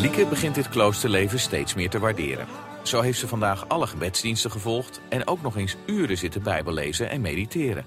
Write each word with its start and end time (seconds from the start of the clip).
Lieke 0.00 0.26
begint 0.26 0.54
dit 0.54 0.68
kloosterleven 0.68 1.38
steeds 1.38 1.74
meer 1.74 1.90
te 1.90 1.98
waarderen. 1.98 2.46
Zo 2.82 3.00
heeft 3.00 3.18
ze 3.18 3.28
vandaag 3.28 3.68
alle 3.68 3.86
gebedsdiensten 3.86 4.50
gevolgd... 4.50 5.00
en 5.08 5.26
ook 5.26 5.42
nog 5.42 5.56
eens 5.56 5.76
uren 5.86 6.18
zitten 6.18 6.42
bijbellezen 6.42 7.10
en 7.10 7.20
mediteren. 7.20 7.86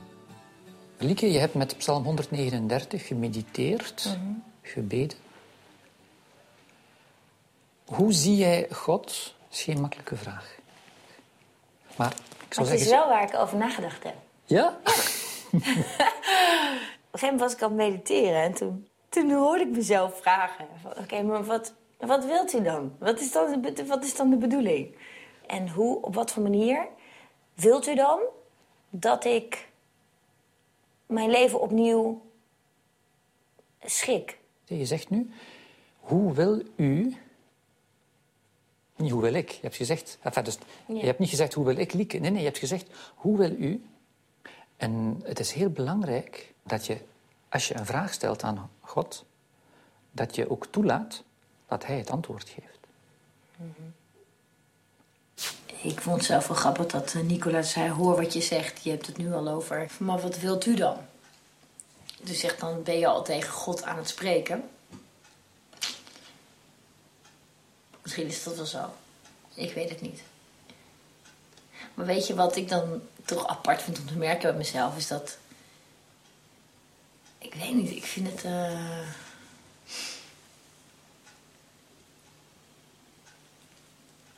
Lieke, 0.98 1.32
je 1.32 1.40
hebt 1.40 1.54
met 1.54 1.78
Psalm 1.78 2.04
139 2.04 3.08
gemediteerd, 3.08 4.18
gebeden. 4.62 5.18
Hoe 7.86 8.14
zie 8.14 8.36
jij 8.36 8.68
God? 8.72 9.06
Dat 9.48 9.58
is 9.58 9.64
geen 9.64 9.82
makkelijke 9.82 10.16
vraag. 10.16 10.56
Maar 11.96 12.14
ik 12.48 12.54
zou 12.54 12.68
het 12.68 12.80
is 12.80 12.88
zeggen... 12.88 13.08
wel 13.08 13.16
waar 13.16 13.28
ik 13.28 13.36
over 13.36 13.58
nagedacht 13.58 14.04
heb. 14.04 14.16
Ja? 14.46 14.68
Op 15.54 15.54
een 15.54 15.64
gegeven 17.12 17.22
moment 17.22 17.40
was 17.40 17.54
ik 17.54 17.62
aan 17.62 17.70
het 17.70 17.78
mediteren 17.78 18.42
en 18.42 18.54
toen, 18.54 18.88
toen 19.10 19.32
hoorde 19.32 19.64
ik 19.64 19.76
mezelf 19.76 20.22
vragen: 20.22 20.66
van, 20.82 20.92
Oké, 20.98 21.22
maar 21.22 21.44
wat, 21.44 21.74
wat 22.06 22.26
wilt 22.26 22.54
u 22.54 22.62
dan? 22.62 22.96
Wat 23.00 23.20
is 23.20 23.32
dan, 23.32 23.62
de, 23.62 23.86
wat 23.86 24.04
is 24.04 24.16
dan 24.16 24.30
de 24.30 24.38
bedoeling? 24.38 24.96
En 25.48 25.70
hoe, 25.70 26.02
op 26.02 26.16
wat 26.16 26.32
voor 26.32 26.44
manier 26.44 26.88
wilt 27.54 27.88
u 27.88 27.96
dan 27.96 28.20
dat 28.90 29.26
ik 29.26 29.70
mijn 31.06 31.30
leven 31.30 31.62
opnieuw 31.62 32.22
schik? 33.80 34.38
Je 34.64 34.86
zegt 34.86 35.10
nu, 35.10 35.30
hoe 36.00 36.34
wil 36.34 36.62
u... 36.76 37.16
Niet 38.96 39.12
hoe 39.12 39.22
wil 39.22 39.34
ik. 39.34 39.50
Je 39.50 39.62
hebt 39.62 39.76
gezegd... 39.76 40.18
Enfin, 40.22 40.44
dus, 40.44 40.58
Je 40.88 41.06
hebt 41.06 41.20
niet 41.20 41.30
gezegd, 41.30 41.54
hoe 41.54 41.66
wil 41.66 41.78
ik 41.78 41.94
Lieke? 41.94 42.18
Nee, 42.18 42.30
nee, 42.30 42.40
je 42.40 42.46
hebt 42.46 42.58
gezegd, 42.58 42.88
hoe 43.16 43.38
wil 43.38 43.52
u... 43.52 43.86
En 44.78 45.22
het 45.24 45.40
is 45.40 45.52
heel 45.52 45.70
belangrijk 45.70 46.54
dat 46.64 46.86
je, 46.86 46.98
als 47.50 47.68
je 47.68 47.76
een 47.78 47.86
vraag 47.86 48.14
stelt 48.14 48.44
aan 48.44 48.70
God, 48.80 49.26
dat 50.12 50.36
je 50.36 50.50
ook 50.50 50.66
toelaat 50.66 51.24
dat 51.80 51.88
Hij 51.88 51.98
het 51.98 52.10
antwoord 52.10 52.50
geeft. 52.50 52.72
Ik 55.82 56.02
vond 56.02 56.16
het 56.18 56.26
zelf 56.26 56.48
wel 56.48 56.58
grappig 56.58 56.86
dat 56.86 57.14
eh, 57.14 57.22
Nicola 57.22 57.62
zei: 57.62 57.90
Hoor 57.92 58.16
wat 58.16 58.34
je 58.34 58.42
zegt, 58.42 58.84
je 58.84 58.90
hebt 58.90 59.08
het 59.08 59.18
nu 59.18 59.34
al 59.34 59.48
over. 59.48 59.92
Maar 60.00 60.20
wat 60.20 60.40
wilt 60.40 60.66
u 60.66 60.76
dan? 60.76 60.98
Dus 62.22 62.40
zegt 62.40 62.60
dan 62.60 62.84
ben 62.84 63.00
je 63.00 63.08
al 63.08 63.24
tegen 63.24 63.52
God 63.52 63.84
aan 63.84 63.98
het 63.98 64.10
spreken. 64.10 64.70
Misschien 68.02 68.28
is 68.28 68.44
dat 68.44 68.56
wel 68.56 68.66
zo. 68.66 68.94
Ik 69.54 69.74
weet 69.74 69.90
het 69.90 70.02
niet. 70.02 70.22
Maar 71.94 72.06
weet 72.06 72.28
je 72.28 72.36
wat 72.36 72.56
ik 72.56 72.70
dan 72.70 73.02
toch 73.26 73.48
apart 73.48 73.82
vind 73.82 74.00
om 74.00 74.06
te 74.06 74.18
merken 74.18 74.50
bij 74.50 74.58
mezelf? 74.58 74.98
Is 74.98 75.08
dat. 75.08 75.38
Ik 77.38 77.54
weet 77.54 77.74
niet, 77.74 77.92
ik 77.92 78.04
vind 78.06 78.32
het. 78.32 78.44
eh, 78.44 79.00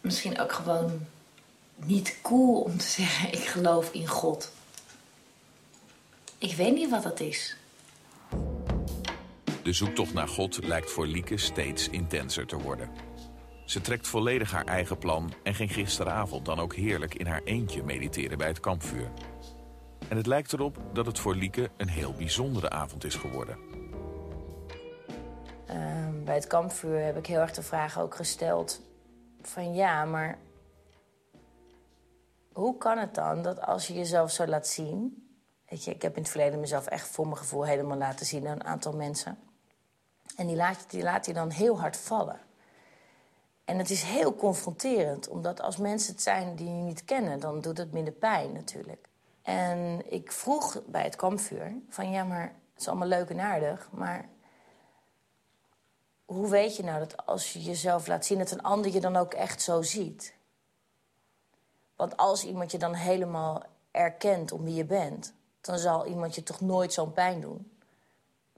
Misschien 0.05 0.39
ook 0.39 0.51
gewoon 0.51 1.05
niet 1.75 2.19
cool 2.21 2.61
om 2.61 2.77
te 2.77 2.85
zeggen: 2.85 3.31
Ik 3.31 3.45
geloof 3.45 3.91
in 3.91 4.07
God. 4.07 4.51
Ik 6.37 6.55
weet 6.55 6.73
niet 6.73 6.89
wat 6.89 7.03
dat 7.03 7.19
is. 7.19 7.57
De 9.63 9.73
zoektocht 9.73 10.13
naar 10.13 10.27
God 10.27 10.63
lijkt 10.63 10.91
voor 10.91 11.07
Lieke 11.07 11.37
steeds 11.37 11.89
intenser 11.89 12.45
te 12.45 12.57
worden. 12.57 12.89
Ze 13.65 13.81
trekt 13.81 14.07
volledig 14.07 14.51
haar 14.51 14.65
eigen 14.65 14.97
plan 14.97 15.33
en 15.43 15.53
ging 15.53 15.73
gisteravond 15.73 16.45
dan 16.45 16.59
ook 16.59 16.75
heerlijk 16.75 17.15
in 17.15 17.27
haar 17.27 17.41
eentje 17.43 17.83
mediteren 17.83 18.37
bij 18.37 18.47
het 18.47 18.59
kampvuur. 18.59 19.11
En 20.07 20.17
het 20.17 20.27
lijkt 20.27 20.53
erop 20.53 20.77
dat 20.93 21.05
het 21.05 21.19
voor 21.19 21.35
Lieke 21.35 21.69
een 21.77 21.89
heel 21.89 22.13
bijzondere 22.13 22.69
avond 22.69 23.03
is 23.03 23.15
geworden. 23.15 23.57
Ehm, 25.65 26.23
bij 26.23 26.35
het 26.35 26.47
kampvuur 26.47 27.03
heb 27.03 27.17
ik 27.17 27.25
heel 27.25 27.39
erg 27.39 27.51
de 27.51 27.63
vraag 27.63 27.99
ook 27.99 28.15
gesteld: 28.15 28.81
van 29.47 29.73
ja, 29.73 30.05
maar 30.05 30.37
hoe 32.53 32.77
kan 32.77 32.97
het 32.97 33.15
dan 33.15 33.41
dat 33.41 33.61
als 33.61 33.87
je 33.87 33.93
jezelf 33.93 34.31
zo 34.31 34.45
laat 34.45 34.67
zien. 34.67 35.29
Weet 35.69 35.83
je, 35.83 35.91
ik 35.91 36.01
heb 36.01 36.15
in 36.15 36.21
het 36.21 36.31
verleden 36.31 36.59
mezelf 36.59 36.85
echt 36.85 37.07
voor 37.07 37.25
mijn 37.25 37.37
gevoel 37.37 37.65
helemaal 37.65 37.97
laten 37.97 38.25
zien 38.25 38.47
aan 38.47 38.53
een 38.53 38.63
aantal 38.63 38.93
mensen. 38.93 39.37
En 40.35 40.47
die 40.47 40.55
laat, 40.55 40.85
die 40.89 41.03
laat 41.03 41.25
je 41.25 41.33
dan 41.33 41.49
heel 41.49 41.79
hard 41.79 41.97
vallen. 41.97 42.39
En 43.65 43.77
het 43.77 43.89
is 43.89 44.03
heel 44.03 44.35
confronterend, 44.35 45.27
omdat 45.27 45.61
als 45.61 45.77
mensen 45.77 46.13
het 46.13 46.21
zijn 46.21 46.55
die 46.55 46.67
je 46.67 46.81
niet 46.81 47.05
kennen, 47.05 47.39
dan 47.39 47.61
doet 47.61 47.77
het 47.77 47.91
minder 47.91 48.13
pijn 48.13 48.51
natuurlijk. 48.51 49.07
En 49.41 50.11
ik 50.11 50.31
vroeg 50.31 50.81
bij 50.85 51.03
het 51.03 51.15
kampvuur: 51.15 51.73
van 51.89 52.11
ja, 52.11 52.23
maar 52.23 52.43
het 52.43 52.81
is 52.81 52.87
allemaal 52.87 53.07
leuk 53.07 53.29
en 53.29 53.39
aardig, 53.39 53.89
maar 53.91 54.29
hoe 56.25 56.49
weet 56.49 56.75
je 56.75 56.83
nou 56.83 56.99
dat 56.99 57.25
als 57.25 57.53
je 57.53 57.61
jezelf 57.61 58.07
laat 58.07 58.25
zien, 58.25 58.37
dat 58.37 58.51
een 58.51 58.63
ander 58.63 58.91
je 58.91 58.99
dan 58.99 59.15
ook 59.15 59.33
echt 59.33 59.61
zo 59.61 59.81
ziet? 59.81 60.33
Want 61.95 62.17
als 62.17 62.43
iemand 62.45 62.71
je 62.71 62.77
dan 62.77 62.93
helemaal 62.93 63.63
erkent 63.91 64.51
om 64.51 64.63
wie 64.63 64.73
je 64.73 64.85
bent, 64.85 65.33
dan 65.61 65.77
zal 65.77 66.05
iemand 66.05 66.35
je 66.35 66.43
toch 66.43 66.61
nooit 66.61 66.93
zo'n 66.93 67.13
pijn 67.13 67.41
doen. 67.41 67.71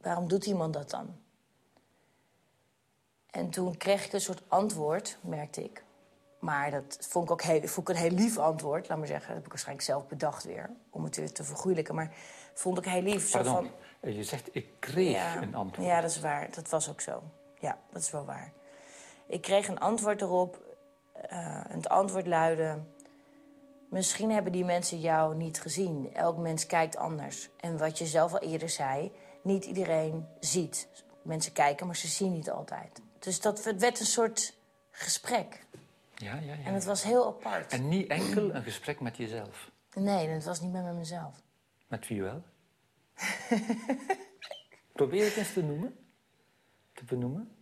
Waarom 0.02 0.28
doet 0.28 0.46
iemand 0.46 0.74
dat 0.74 0.90
dan? 0.90 1.16
En 3.30 3.50
toen 3.50 3.78
kreeg 3.78 4.06
ik 4.06 4.14
een 4.14 4.22
soort 4.22 4.42
antwoord, 4.48 5.18
merkte 5.22 5.64
ik. 5.64 5.84
Maar 6.40 6.72
dat 6.72 6.98
vond 7.00 7.26
ik 7.26 7.32
ook 7.32 7.42
heel, 7.42 7.68
vond 7.68 7.90
ik 7.90 7.96
een 7.96 8.02
heel 8.02 8.12
lief 8.12 8.38
antwoord, 8.38 8.88
laat 8.88 8.98
maar 8.98 9.08
zeggen. 9.08 9.28
Dat 9.28 9.36
heb 9.36 9.46
ik 9.46 9.52
waarschijnlijk 9.52 9.88
zelf 9.88 10.08
bedacht 10.08 10.44
weer, 10.44 10.70
om 10.90 11.04
het 11.04 11.16
weer 11.16 11.32
te 11.32 11.44
vergoeilijken. 11.44 11.96
Maar 11.96 12.16
vond 12.54 12.78
ik 12.78 12.86
heel 12.86 13.02
lief. 13.02 13.30
Zo 13.30 13.38
Pardon, 13.38 13.72
van, 14.02 14.14
je 14.14 14.24
zegt, 14.24 14.50
ik 14.52 14.68
kreeg 14.80 15.12
ja, 15.12 15.42
een 15.42 15.56
antwoord. 15.56 15.88
Ja, 15.88 16.02
dat 16.02 16.10
is 16.10 16.20
waar. 16.20 16.48
Dat 16.52 16.70
was 16.70 16.90
ook 16.90 17.02
zo. 17.02 17.24
Ja, 17.60 17.78
dat 17.92 18.02
is 18.02 18.12
wel 18.12 18.26
waar. 18.26 18.52
Ik 19.28 19.42
kreeg 19.42 19.68
een 19.68 19.80
antwoord 19.80 20.22
erop. 20.22 20.66
eh, 21.14 21.62
het 21.68 21.90
antwoord 21.90 22.28
luidde... 22.28 22.80
Misschien 23.90 24.32
hebben 24.32 24.52
die 24.52 24.66
mensen 24.66 25.00
jou 25.00 25.36
niet 25.36 25.62
gezien. 25.62 26.14
Elk 26.14 26.38
mens 26.38 26.66
kijkt 26.66 26.98
anders. 26.98 27.50
En 27.60 27.78
wat 27.78 27.98
je 27.98 28.06
zelf 28.06 28.34
al 28.34 28.40
eerder 28.40 28.70
zei, 28.70 29.12
niet 29.44 29.66
iedereen 29.66 30.28
ziet. 30.40 30.88
Mensen 31.22 31.54
kijken, 31.54 31.86
maar 31.86 31.96
ze 31.96 32.08
zien 32.08 32.32
niet 32.32 32.50
altijd. 32.50 33.02
Dus 33.20 33.42
dat 33.42 33.64
het 33.64 33.80
werd 33.82 34.00
een 34.00 34.06
soort 34.06 34.58
gesprek. 34.92 35.66
Ja, 36.16 36.36
ja, 36.36 36.54
ja. 36.54 36.66
En 36.66 36.74
het 36.74 36.84
was 36.86 37.04
heel 37.04 37.26
apart. 37.28 37.72
En 37.74 37.88
niet 37.88 38.10
enkel 38.10 38.54
een 38.56 38.64
gesprek 38.64 39.00
met 39.00 39.18
jezelf. 39.18 39.72
Nee, 39.96 40.28
het 40.28 40.46
was 40.46 40.62
niet 40.62 40.72
meer 40.72 40.84
met 40.84 40.96
mezelf. 40.96 41.36
Met 41.88 42.08
wie 42.08 42.22
wel? 42.22 42.44
Probeer 44.94 45.26
het 45.26 45.36
eens 45.36 45.54
te 45.54 45.64
noemen. 45.64 46.07
Te 46.98 47.04
benoemen. 47.04 47.56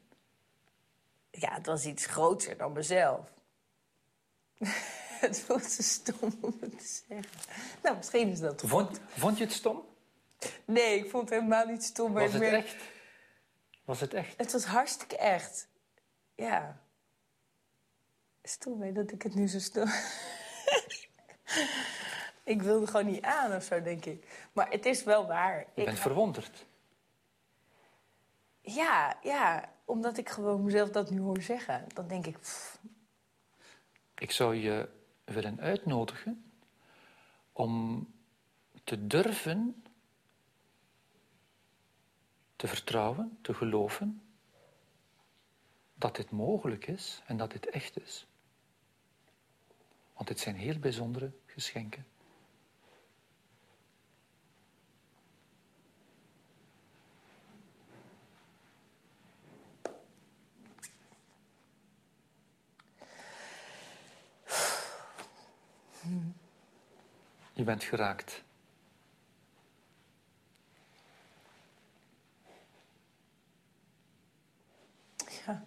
Ja, 1.31 1.53
het 1.53 1.65
was 1.65 1.85
iets 1.85 2.05
groter 2.05 2.57
dan 2.57 2.71
mezelf. 2.71 3.33
het 5.25 5.39
voelt 5.39 5.63
zo 5.63 5.81
stom 5.81 6.37
om 6.41 6.57
het 6.59 6.79
te 6.79 7.01
zeggen. 7.07 7.31
Nou, 7.83 7.95
misschien 7.95 8.29
is 8.29 8.39
dat 8.39 8.61
Vond, 8.65 8.99
vond 9.07 9.37
je 9.37 9.43
het 9.43 9.53
stom? 9.53 9.83
Nee, 10.65 10.97
ik 10.99 11.09
vond 11.09 11.29
het 11.29 11.39
helemaal 11.39 11.65
niet 11.65 11.83
stom. 11.83 12.11
Maar 12.11 12.23
Was 12.23 12.33
het 12.33 12.41
echt? 12.41 12.75
Was 13.85 13.99
het 13.99 14.13
echt? 14.13 14.37
Het 14.37 14.51
was 14.51 14.65
hartstikke 14.65 15.17
echt. 15.17 15.67
Ja. 16.35 16.81
Stom, 18.43 18.81
hè, 18.81 18.91
dat 18.91 19.11
ik 19.11 19.21
het 19.21 19.35
nu 19.35 19.47
zo 19.47 19.59
stom... 19.59 19.87
ik 22.53 22.61
wilde 22.61 22.87
gewoon 22.87 23.05
niet 23.05 23.23
aan 23.23 23.55
of 23.55 23.63
zo, 23.63 23.81
denk 23.81 24.05
ik. 24.05 24.47
Maar 24.53 24.69
het 24.69 24.85
is 24.85 25.03
wel 25.03 25.27
waar. 25.27 25.59
Je 25.59 25.65
Ik- 25.73 25.85
bent 25.85 25.99
verwonderd. 25.99 26.65
Ja, 28.65 29.17
ja, 29.23 29.73
omdat 29.85 30.17
ik 30.17 30.29
gewoon 30.29 30.63
mezelf 30.63 30.89
dat 30.89 31.09
nu 31.09 31.19
hoor 31.19 31.41
zeggen. 31.41 31.85
Dan 31.93 32.07
denk 32.07 32.25
ik, 32.25 32.37
Ik 34.15 34.31
zou 34.31 34.55
je 34.55 34.89
willen 35.23 35.59
uitnodigen 35.59 36.51
om 37.51 38.07
te 38.83 39.07
durven 39.07 39.83
te 42.55 42.67
vertrouwen, 42.67 43.37
te 43.41 43.53
geloven 43.53 44.21
dat 45.95 46.15
dit 46.15 46.31
mogelijk 46.31 46.87
is 46.87 47.21
en 47.25 47.37
dat 47.37 47.51
dit 47.51 47.69
echt 47.69 48.01
is. 48.01 48.27
Want 50.13 50.27
dit 50.27 50.39
zijn 50.39 50.55
heel 50.55 50.79
bijzondere 50.79 51.31
geschenken. 51.45 52.05
Je 67.53 67.63
bent 67.63 67.83
geraakt. 67.83 68.43
ja. 75.45 75.63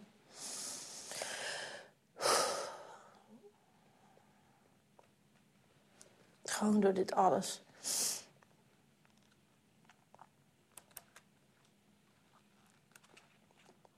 Gewoon 6.45 6.81
door 6.81 6.95
dit 6.95 7.13
alles. 7.13 7.63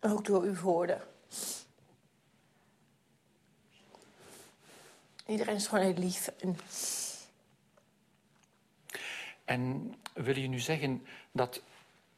Ook 0.00 0.24
door 0.24 0.42
uw 0.42 0.60
woorden. 0.60 1.02
Iedereen 5.30 5.54
is 5.54 5.66
gewoon 5.66 5.84
heel 5.84 5.94
lief. 5.94 6.28
En... 6.38 6.56
En 9.44 9.94
wil 10.14 10.38
je 10.38 10.48
nu 10.48 10.58
zeggen 10.58 11.06
dat 11.32 11.62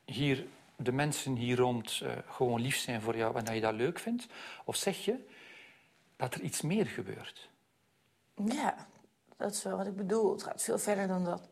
hier 0.04 0.46
de 0.76 0.92
mensen 0.92 1.36
hier 1.36 1.56
rond 1.56 2.00
uh, 2.02 2.12
gewoon 2.26 2.60
lief 2.60 2.76
zijn 2.76 3.00
voor 3.00 3.16
jou 3.16 3.36
en 3.36 3.44
dat 3.44 3.54
je 3.54 3.60
dat 3.60 3.74
leuk 3.74 3.98
vindt? 3.98 4.26
Of 4.64 4.76
zeg 4.76 5.04
je 5.04 5.28
dat 6.16 6.34
er 6.34 6.40
iets 6.40 6.60
meer 6.60 6.86
gebeurt? 6.86 7.48
Ja, 8.44 8.86
dat 9.36 9.52
is 9.52 9.62
wel 9.62 9.76
wat 9.76 9.86
ik 9.86 9.96
bedoel. 9.96 10.32
Het 10.32 10.42
gaat 10.42 10.62
veel 10.62 10.78
verder 10.78 11.06
dan 11.06 11.24
dat. 11.24 11.48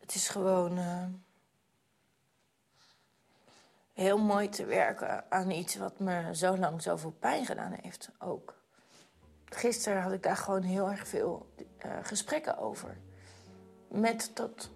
Het 0.00 0.14
is 0.14 0.28
gewoon 0.28 0.78
uh, 0.78 1.06
heel 3.92 4.18
mooi 4.18 4.48
te 4.48 4.64
werken 4.64 5.30
aan 5.30 5.50
iets 5.50 5.76
wat 5.76 5.98
me 5.98 6.36
zo 6.36 6.56
lang 6.56 6.82
zoveel 6.82 7.12
pijn 7.12 7.46
gedaan 7.46 7.72
heeft 7.82 8.10
ook. 8.18 8.59
Gisteren 9.50 10.02
had 10.02 10.12
ik 10.12 10.22
daar 10.22 10.36
gewoon 10.36 10.62
heel 10.62 10.90
erg 10.90 11.08
veel 11.08 11.46
uh, 11.86 11.92
gesprekken 12.02 12.58
over. 12.58 12.96
Met, 13.88 14.30
dat, 14.34 14.70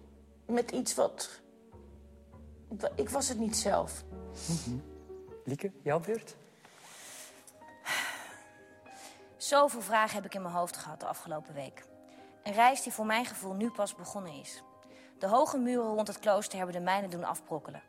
met 0.45 0.71
iets 0.71 0.95
wat... 0.95 1.29
Ik 2.95 3.09
was 3.09 3.27
het 3.27 3.39
niet 3.39 3.57
zelf. 3.57 4.03
Mm 4.47 4.57
-hmm. 4.63 4.83
Lieke, 5.45 5.71
jouw 5.81 5.99
beurt? 5.99 6.35
Zoveel 9.37 9.81
vragen 9.81 10.15
heb 10.15 10.25
ik 10.25 10.33
in 10.33 10.41
mijn 10.41 10.53
hoofd 10.53 10.77
gehad 10.77 10.99
de 10.99 11.05
afgelopen 11.05 11.53
week. 11.53 11.83
Een 12.43 12.53
reis 12.53 12.81
die 12.81 12.93
voor 12.93 13.05
mijn 13.05 13.25
gevoel 13.25 13.53
nu 13.53 13.69
pas 13.69 13.95
begonnen 13.95 14.39
is. 14.39 14.63
De 15.19 15.27
hoge 15.27 15.57
muren 15.57 15.93
rond 15.93 16.07
het 16.07 16.19
klooster 16.19 16.57
hebben 16.57 16.75
de 16.75 16.81
mijnen 16.81 17.09
doen 17.09 17.23
afbrokkelen. 17.23 17.81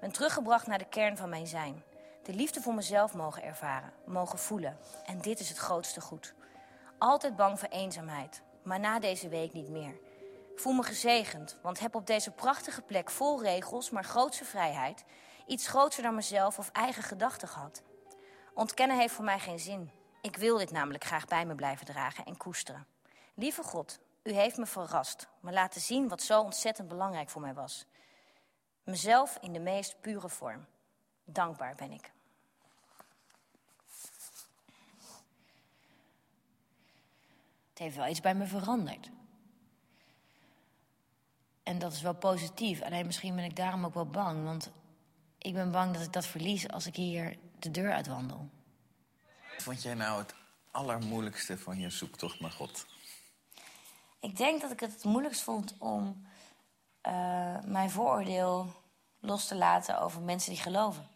Ben 0.00 0.12
teruggebracht 0.12 0.66
naar 0.66 0.78
de 0.78 0.88
kern 0.88 1.16
van 1.16 1.28
mijn 1.28 1.46
zijn. 1.46 1.82
De 2.28 2.34
liefde 2.34 2.60
voor 2.60 2.74
mezelf 2.74 3.14
mogen 3.14 3.42
ervaren, 3.42 3.92
mogen 4.04 4.38
voelen. 4.38 4.78
En 5.04 5.20
dit 5.20 5.40
is 5.40 5.48
het 5.48 5.58
grootste 5.58 6.00
goed. 6.00 6.34
Altijd 6.98 7.36
bang 7.36 7.58
voor 7.58 7.68
eenzaamheid, 7.68 8.42
maar 8.62 8.80
na 8.80 8.98
deze 8.98 9.28
week 9.28 9.52
niet 9.52 9.68
meer. 9.68 9.98
Voel 10.56 10.72
me 10.72 10.82
gezegend, 10.82 11.58
want 11.62 11.80
heb 11.80 11.94
op 11.94 12.06
deze 12.06 12.30
prachtige 12.30 12.82
plek 12.82 13.10
vol 13.10 13.42
regels, 13.42 13.90
maar 13.90 14.04
grootse 14.04 14.44
vrijheid, 14.44 15.04
iets 15.46 15.68
groter 15.68 16.02
dan 16.02 16.14
mezelf 16.14 16.58
of 16.58 16.70
eigen 16.72 17.02
gedachten 17.02 17.48
gehad. 17.48 17.82
Ontkennen 18.54 18.98
heeft 18.98 19.14
voor 19.14 19.24
mij 19.24 19.38
geen 19.38 19.58
zin. 19.58 19.90
Ik 20.22 20.36
wil 20.36 20.58
dit 20.58 20.70
namelijk 20.70 21.04
graag 21.04 21.26
bij 21.26 21.46
me 21.46 21.54
blijven 21.54 21.86
dragen 21.86 22.24
en 22.24 22.36
koesteren. 22.36 22.86
Lieve 23.34 23.62
God, 23.62 23.98
u 24.22 24.32
heeft 24.32 24.56
me 24.56 24.66
verrast, 24.66 25.28
me 25.40 25.52
laten 25.52 25.80
zien 25.80 26.08
wat 26.08 26.22
zo 26.22 26.40
ontzettend 26.40 26.88
belangrijk 26.88 27.30
voor 27.30 27.40
mij 27.40 27.54
was. 27.54 27.86
Mezelf 28.84 29.38
in 29.40 29.52
de 29.52 29.60
meest 29.60 30.00
pure 30.00 30.28
vorm. 30.28 30.66
Dankbaar 31.24 31.74
ben 31.74 31.92
ik. 31.92 32.16
Het 37.78 37.86
heeft 37.86 37.98
wel 37.98 38.08
iets 38.08 38.20
bij 38.20 38.34
me 38.34 38.46
veranderd. 38.46 39.10
En 41.62 41.78
dat 41.78 41.92
is 41.92 42.00
wel 42.00 42.14
positief. 42.14 42.82
Alleen 42.82 43.06
misschien 43.06 43.34
ben 43.34 43.44
ik 43.44 43.56
daarom 43.56 43.84
ook 43.84 43.94
wel 43.94 44.06
bang. 44.06 44.44
Want 44.44 44.70
ik 45.38 45.52
ben 45.52 45.70
bang 45.70 45.94
dat 45.94 46.02
ik 46.02 46.12
dat 46.12 46.26
verlies 46.26 46.68
als 46.68 46.86
ik 46.86 46.96
hier 46.96 47.38
de 47.58 47.70
deur 47.70 47.92
uitwandel. 47.92 48.48
Vond 49.56 49.82
jij 49.82 49.94
nou 49.94 50.18
het 50.18 50.34
allermoeilijkste 50.70 51.58
van 51.58 51.78
je 51.78 51.90
zoektocht 51.90 52.40
naar 52.40 52.50
God? 52.50 52.86
Ik 54.20 54.36
denk 54.36 54.60
dat 54.60 54.70
ik 54.70 54.80
het 54.80 54.92
het 54.92 55.04
moeilijkst 55.04 55.42
vond 55.42 55.74
om 55.78 56.26
uh, 57.06 57.60
mijn 57.64 57.90
vooroordeel 57.90 58.72
los 59.18 59.46
te 59.46 59.56
laten 59.56 60.00
over 60.00 60.20
mensen 60.20 60.52
die 60.52 60.62
geloven. 60.62 61.08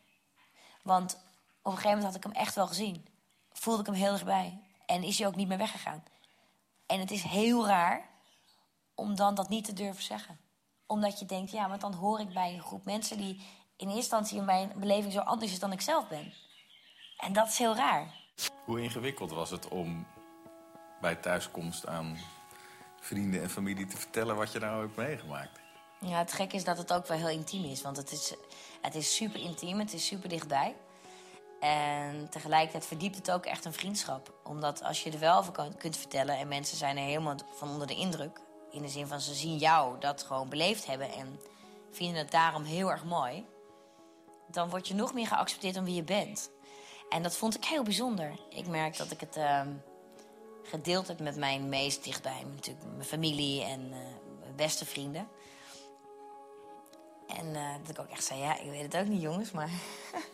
Want 0.82 1.14
op 1.62 1.72
een 1.72 1.78
gegeven 1.78 1.88
moment 1.88 2.06
had 2.06 2.16
ik 2.16 2.22
hem 2.22 2.42
echt 2.42 2.54
wel 2.54 2.66
gezien. 2.66 3.06
Voelde 3.52 3.80
ik 3.80 3.86
hem 3.86 3.94
heel 3.94 4.12
dichtbij. 4.12 4.60
En 4.86 5.02
is 5.02 5.18
hij 5.18 5.26
ook 5.26 5.36
niet 5.36 5.48
meer 5.48 5.58
weggegaan. 5.58 6.02
En 6.92 7.00
het 7.00 7.10
is 7.10 7.22
heel 7.22 7.66
raar 7.66 8.08
om 8.94 9.14
dan 9.16 9.34
dat 9.34 9.48
niet 9.48 9.64
te 9.64 9.72
durven 9.72 10.02
zeggen. 10.02 10.38
Omdat 10.86 11.18
je 11.18 11.26
denkt, 11.26 11.50
ja, 11.50 11.68
want 11.68 11.80
dan 11.80 11.94
hoor 11.94 12.20
ik 12.20 12.32
bij 12.32 12.54
een 12.54 12.62
groep 12.62 12.84
mensen 12.84 13.16
die 13.16 13.34
in 13.76 13.86
eerste 13.86 13.96
instantie 13.96 14.38
in 14.38 14.44
mijn 14.44 14.72
beleving 14.76 15.12
zo 15.12 15.20
anders 15.20 15.52
is 15.52 15.58
dan 15.58 15.72
ik 15.72 15.80
zelf 15.80 16.08
ben. 16.08 16.32
En 17.16 17.32
dat 17.32 17.48
is 17.48 17.58
heel 17.58 17.74
raar. 17.74 18.14
Hoe 18.64 18.82
ingewikkeld 18.82 19.30
was 19.30 19.50
het 19.50 19.68
om 19.68 20.06
bij 21.00 21.14
thuiskomst 21.14 21.86
aan 21.86 22.18
vrienden 23.00 23.42
en 23.42 23.50
familie 23.50 23.86
te 23.86 23.96
vertellen 23.96 24.36
wat 24.36 24.52
je 24.52 24.58
nou 24.58 24.80
hebt 24.80 24.96
meegemaakt? 24.96 25.60
Ja, 26.00 26.18
het 26.18 26.32
gek 26.32 26.52
is 26.52 26.64
dat 26.64 26.78
het 26.78 26.92
ook 26.92 27.06
wel 27.06 27.18
heel 27.18 27.28
intiem 27.28 27.64
is. 27.64 27.82
Want 27.82 27.96
het 27.96 28.12
is, 28.12 28.34
het 28.80 28.94
is 28.94 29.16
super 29.16 29.40
intiem, 29.40 29.78
het 29.78 29.92
is 29.92 30.06
super 30.06 30.28
dichtbij. 30.28 30.74
En 31.62 32.28
tegelijkertijd 32.30 32.86
verdiept 32.86 33.16
het 33.16 33.30
ook 33.30 33.46
echt 33.46 33.64
een 33.64 33.72
vriendschap. 33.72 34.34
Omdat 34.44 34.82
als 34.82 35.02
je 35.02 35.10
er 35.10 35.18
wel 35.18 35.38
over 35.38 35.52
kunt 35.78 35.96
vertellen 35.96 36.38
en 36.38 36.48
mensen 36.48 36.76
zijn 36.76 36.96
er 36.96 37.04
helemaal 37.04 37.36
van 37.54 37.68
onder 37.68 37.86
de 37.86 37.94
indruk. 37.94 38.40
In 38.70 38.82
de 38.82 38.88
zin 38.88 39.06
van 39.06 39.20
ze 39.20 39.34
zien 39.34 39.56
jou 39.56 40.00
dat 40.00 40.22
gewoon 40.22 40.48
beleefd 40.48 40.86
hebben 40.86 41.12
en 41.12 41.40
vinden 41.90 42.16
het 42.16 42.30
daarom 42.30 42.62
heel 42.62 42.90
erg 42.90 43.04
mooi. 43.04 43.46
Dan 44.50 44.70
word 44.70 44.88
je 44.88 44.94
nog 44.94 45.14
meer 45.14 45.26
geaccepteerd 45.26 45.76
om 45.76 45.84
wie 45.84 45.94
je 45.94 46.02
bent. 46.02 46.50
En 47.08 47.22
dat 47.22 47.36
vond 47.36 47.56
ik 47.56 47.64
heel 47.64 47.82
bijzonder. 47.82 48.38
Ik 48.48 48.66
merk 48.66 48.96
dat 48.96 49.10
ik 49.10 49.20
het 49.20 49.36
uh, 49.36 49.60
gedeeld 50.62 51.08
heb 51.08 51.20
met 51.20 51.36
mijn 51.36 51.68
meest 51.68 52.04
dichtbij. 52.04 52.44
Natuurlijk 52.54 52.86
mijn 52.86 53.08
familie 53.08 53.62
en 53.62 53.80
uh, 53.80 53.96
mijn 54.40 54.56
beste 54.56 54.84
vrienden. 54.84 55.28
En 57.26 57.46
uh, 57.46 57.74
dat 57.80 57.88
ik 57.88 57.98
ook 57.98 58.10
echt 58.10 58.24
zei, 58.24 58.40
ja, 58.40 58.58
ik 58.58 58.70
weet 58.70 58.92
het 58.92 58.96
ook 58.96 59.08
niet 59.08 59.22
jongens, 59.22 59.50
maar... 59.50 59.70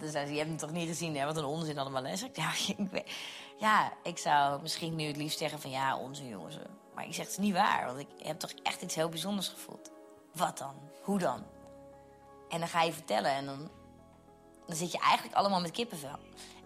ze, 0.00 0.18
je 0.18 0.36
hebt 0.36 0.48
hem 0.48 0.56
toch 0.56 0.72
niet 0.72 0.88
gezien, 0.88 1.16
hè? 1.16 1.24
Wat 1.24 1.36
een 1.36 1.44
onzin 1.44 1.78
allemaal. 1.78 2.16
Zei 2.16 2.30
ik, 2.30 2.36
ja, 2.36 2.50
ik 2.76 2.90
weet... 2.90 3.10
ja, 3.58 3.92
ik 4.02 4.18
zou 4.18 4.62
misschien 4.62 4.94
nu 4.94 5.04
het 5.06 5.16
liefst 5.16 5.38
zeggen 5.38 5.60
van... 5.60 5.70
Ja, 5.70 5.96
onzin 5.96 6.28
jongens. 6.28 6.58
Maar 6.94 7.06
ik 7.06 7.14
zeg, 7.14 7.26
het 7.26 7.38
niet 7.38 7.54
waar, 7.54 7.86
want 7.86 7.98
ik 7.98 8.08
heb 8.22 8.38
toch 8.38 8.52
echt 8.62 8.82
iets 8.82 8.94
heel 8.94 9.08
bijzonders 9.08 9.48
gevoeld. 9.48 9.90
Wat 10.32 10.58
dan? 10.58 10.74
Hoe 11.02 11.18
dan? 11.18 11.44
En 12.48 12.58
dan 12.58 12.68
ga 12.68 12.82
je 12.82 12.92
vertellen 12.92 13.30
en 13.30 13.46
dan 13.46 13.70
dan 14.66 14.76
zit 14.76 14.92
je 14.92 14.98
eigenlijk 14.98 15.36
allemaal 15.36 15.60
met 15.60 15.70
kippenvel. 15.70 16.18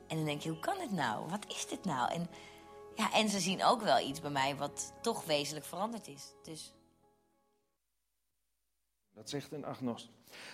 En 0.06 0.16
dan 0.16 0.24
denk 0.24 0.42
je, 0.42 0.48
hoe 0.48 0.58
kan 0.58 0.78
dit 0.78 0.92
nou? 0.92 1.28
Wat 1.28 1.44
is 1.48 1.66
dit 1.66 1.84
nou? 1.84 2.12
En, 2.12 2.30
ja, 2.94 3.12
en 3.12 3.28
ze 3.28 3.40
zien 3.40 3.64
ook 3.64 3.82
wel 3.82 3.98
iets 3.98 4.20
bij 4.20 4.30
mij 4.30 4.56
wat 4.56 4.92
toch 5.00 5.24
wezenlijk 5.24 5.66
veranderd 5.66 6.08
is. 6.08 6.32
Dus... 6.42 6.72
Dat 9.14 9.30
zegt 9.30 9.52
een 9.52 9.64
agnost. 9.64 10.08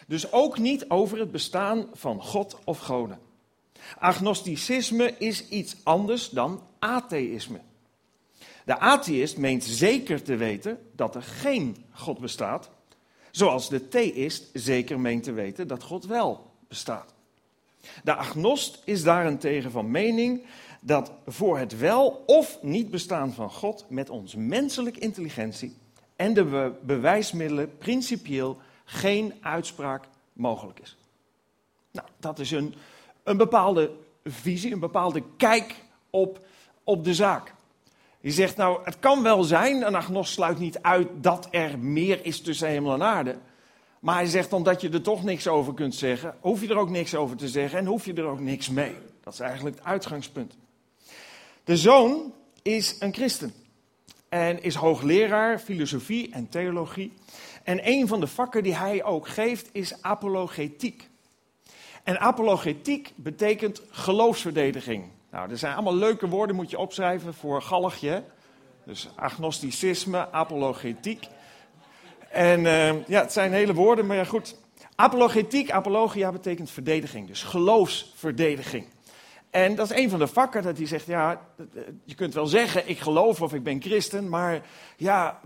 Dus 0.06 0.32
ook 0.32 0.58
niet 0.58 0.88
over 0.88 1.18
het 1.18 1.30
bestaan 1.30 1.86
van 1.92 2.22
God 2.22 2.58
of 2.64 2.78
goden. 2.78 3.20
Agnosticisme 3.98 5.14
is 5.18 5.48
iets 5.48 5.76
anders 5.82 6.30
dan 6.30 6.62
atheïsme. 6.78 7.60
De 8.64 8.78
atheïst 8.78 9.36
meent 9.36 9.64
zeker 9.64 10.22
te 10.22 10.36
weten 10.36 10.78
dat 10.92 11.14
er 11.14 11.22
geen 11.22 11.76
God 11.90 12.18
bestaat, 12.18 12.70
zoals 13.30 13.68
de 13.68 13.88
theïst 13.88 14.50
zeker 14.52 15.00
meent 15.00 15.22
te 15.22 15.32
weten 15.32 15.68
dat 15.68 15.82
God 15.82 16.06
wel 16.06 16.50
bestaat. 16.68 17.14
De 18.04 18.14
agnost 18.14 18.82
is 18.84 19.02
daarentegen 19.02 19.70
van 19.70 19.90
mening 19.90 20.46
dat 20.80 21.12
voor 21.26 21.58
het 21.58 21.78
wel 21.78 22.22
of 22.26 22.58
niet 22.62 22.90
bestaan 22.90 23.32
van 23.32 23.50
God 23.50 23.86
met 23.88 24.10
onze 24.10 24.38
menselijke 24.38 25.00
intelligentie 25.00 25.76
en 26.16 26.34
de 26.34 26.72
bewijsmiddelen 26.82 27.78
principieel 27.78 28.58
geen 28.84 29.34
uitspraak 29.40 30.04
mogelijk 30.32 30.80
is. 30.80 30.96
Nou, 31.90 32.08
dat 32.20 32.38
is 32.38 32.50
een, 32.50 32.74
een 33.22 33.36
bepaalde 33.36 33.90
visie, 34.24 34.72
een 34.72 34.80
bepaalde 34.80 35.22
kijk 35.36 35.74
op, 36.10 36.46
op 36.84 37.04
de 37.04 37.14
zaak. 37.14 37.54
Je 38.20 38.30
zegt 38.30 38.56
nou, 38.56 38.84
het 38.84 38.98
kan 38.98 39.22
wel 39.22 39.42
zijn, 39.42 39.86
een 39.86 39.94
agnost 39.94 40.32
sluit 40.32 40.58
niet 40.58 40.78
uit 40.82 41.08
dat 41.20 41.48
er 41.50 41.78
meer 41.78 42.24
is 42.24 42.40
tussen 42.40 42.68
hemel 42.68 42.92
en 42.92 43.02
aarde. 43.02 43.36
Maar 44.00 44.14
hij 44.14 44.26
zegt 44.26 44.52
omdat 44.52 44.80
je 44.80 44.90
er 44.90 45.02
toch 45.02 45.24
niks 45.24 45.48
over 45.48 45.74
kunt 45.74 45.94
zeggen, 45.94 46.36
hoef 46.40 46.60
je 46.60 46.68
er 46.68 46.78
ook 46.78 46.90
niks 46.90 47.14
over 47.14 47.36
te 47.36 47.48
zeggen 47.48 47.78
en 47.78 47.86
hoef 47.86 48.04
je 48.04 48.14
er 48.14 48.24
ook 48.24 48.40
niks 48.40 48.68
mee. 48.68 48.94
Dat 49.20 49.32
is 49.32 49.40
eigenlijk 49.40 49.76
het 49.76 49.84
uitgangspunt. 49.84 50.56
De 51.64 51.76
zoon 51.76 52.32
is 52.62 52.96
een 52.98 53.14
christen 53.14 53.54
en 54.36 54.62
is 54.62 54.74
hoogleraar 54.74 55.58
filosofie 55.58 56.32
en 56.32 56.48
theologie. 56.48 57.12
En 57.62 57.88
een 57.88 58.08
van 58.08 58.20
de 58.20 58.26
vakken 58.26 58.62
die 58.62 58.74
hij 58.74 59.04
ook 59.04 59.28
geeft 59.28 59.68
is 59.72 60.02
apologetiek. 60.02 61.08
En 62.02 62.18
apologetiek 62.20 63.12
betekent 63.14 63.82
geloofsverdediging. 63.90 65.04
Nou, 65.30 65.50
er 65.50 65.58
zijn 65.58 65.74
allemaal 65.74 65.94
leuke 65.94 66.28
woorden, 66.28 66.56
moet 66.56 66.70
je 66.70 66.78
opschrijven 66.78 67.34
voor 67.34 67.62
galligje. 67.62 68.22
Dus 68.84 69.08
agnosticisme, 69.14 70.32
apologetiek. 70.32 71.26
En 72.30 72.60
uh, 72.60 73.06
ja, 73.08 73.20
het 73.20 73.32
zijn 73.32 73.52
hele 73.52 73.74
woorden, 73.74 74.06
maar 74.06 74.16
ja 74.16 74.24
goed. 74.24 74.56
Apologetiek, 74.94 75.70
apologia 75.70 76.32
betekent 76.32 76.70
verdediging, 76.70 77.26
dus 77.26 77.42
geloofsverdediging. 77.42 78.86
En 79.50 79.74
dat 79.74 79.90
is 79.90 79.96
een 79.96 80.10
van 80.10 80.18
de 80.18 80.26
vakken 80.26 80.62
dat 80.62 80.76
hij 80.76 80.86
zegt, 80.86 81.06
ja, 81.06 81.40
je 82.04 82.14
kunt 82.14 82.34
wel 82.34 82.46
zeggen, 82.46 82.88
ik 82.88 82.98
geloof 82.98 83.42
of 83.42 83.54
ik 83.54 83.62
ben 83.62 83.82
christen, 83.82 84.28
maar 84.28 84.66
ja, 84.96 85.40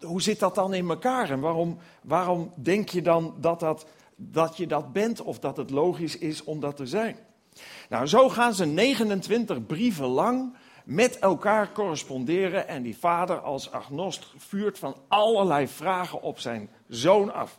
hoe 0.00 0.22
zit 0.22 0.38
dat 0.38 0.54
dan 0.54 0.74
in 0.74 0.88
elkaar? 0.88 1.30
En 1.30 1.40
waarom, 1.40 1.78
waarom 2.02 2.52
denk 2.54 2.88
je 2.88 3.02
dan 3.02 3.34
dat, 3.40 3.60
dat, 3.60 3.86
dat 4.16 4.56
je 4.56 4.66
dat 4.66 4.92
bent 4.92 5.22
of 5.22 5.38
dat 5.38 5.56
het 5.56 5.70
logisch 5.70 6.18
is 6.18 6.44
om 6.44 6.60
dat 6.60 6.76
te 6.76 6.86
zijn? 6.86 7.16
Nou, 7.88 8.06
zo 8.06 8.28
gaan 8.28 8.54
ze 8.54 8.64
29 8.64 9.66
brieven 9.66 10.06
lang 10.06 10.56
met 10.84 11.18
elkaar 11.18 11.72
corresponderen 11.72 12.68
en 12.68 12.82
die 12.82 12.96
vader 12.96 13.40
als 13.40 13.70
agnost 13.72 14.32
vuurt 14.36 14.78
van 14.78 14.96
allerlei 15.08 15.68
vragen 15.68 16.22
op 16.22 16.38
zijn 16.38 16.70
zoon 16.88 17.32
af. 17.32 17.58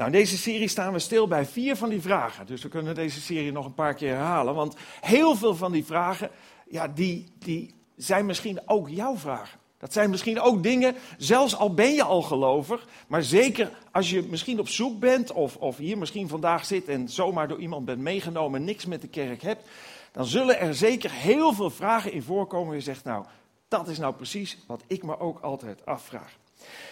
Nou, 0.00 0.12
in 0.12 0.18
deze 0.18 0.38
serie 0.38 0.68
staan 0.68 0.92
we 0.92 0.98
stil 0.98 1.28
bij 1.28 1.46
vier 1.46 1.76
van 1.76 1.88
die 1.88 2.00
vragen. 2.00 2.46
Dus 2.46 2.62
we 2.62 2.68
kunnen 2.68 2.94
deze 2.94 3.20
serie 3.20 3.52
nog 3.52 3.64
een 3.64 3.74
paar 3.74 3.94
keer 3.94 4.14
herhalen. 4.14 4.54
Want 4.54 4.76
heel 5.00 5.36
veel 5.36 5.54
van 5.54 5.72
die 5.72 5.84
vragen, 5.84 6.30
ja, 6.68 6.88
die, 6.88 7.32
die 7.38 7.74
zijn 7.96 8.26
misschien 8.26 8.60
ook 8.66 8.88
jouw 8.88 9.16
vragen. 9.16 9.58
Dat 9.78 9.92
zijn 9.92 10.10
misschien 10.10 10.40
ook 10.40 10.62
dingen, 10.62 10.94
zelfs 11.18 11.56
al 11.56 11.74
ben 11.74 11.92
je 11.92 12.02
al 12.02 12.22
gelovig, 12.22 12.86
maar 13.06 13.22
zeker 13.22 13.70
als 13.92 14.10
je 14.10 14.26
misschien 14.30 14.60
op 14.60 14.68
zoek 14.68 15.00
bent 15.00 15.32
of, 15.32 15.56
of 15.56 15.76
hier 15.76 15.98
misschien 15.98 16.28
vandaag 16.28 16.64
zit 16.64 16.88
en 16.88 17.08
zomaar 17.08 17.48
door 17.48 17.60
iemand 17.60 17.84
bent 17.84 18.00
meegenomen 18.00 18.60
en 18.60 18.66
niks 18.66 18.86
met 18.86 19.00
de 19.00 19.08
kerk 19.08 19.42
hebt, 19.42 19.68
dan 20.12 20.26
zullen 20.26 20.60
er 20.60 20.74
zeker 20.74 21.10
heel 21.10 21.52
veel 21.52 21.70
vragen 21.70 22.12
in 22.12 22.22
voorkomen 22.22 22.74
je 22.74 22.80
zegt, 22.80 23.04
nou, 23.04 23.24
dat 23.68 23.88
is 23.88 23.98
nou 23.98 24.14
precies 24.14 24.58
wat 24.66 24.82
ik 24.86 25.02
me 25.02 25.18
ook 25.18 25.40
altijd 25.40 25.86
afvraag. 25.86 26.38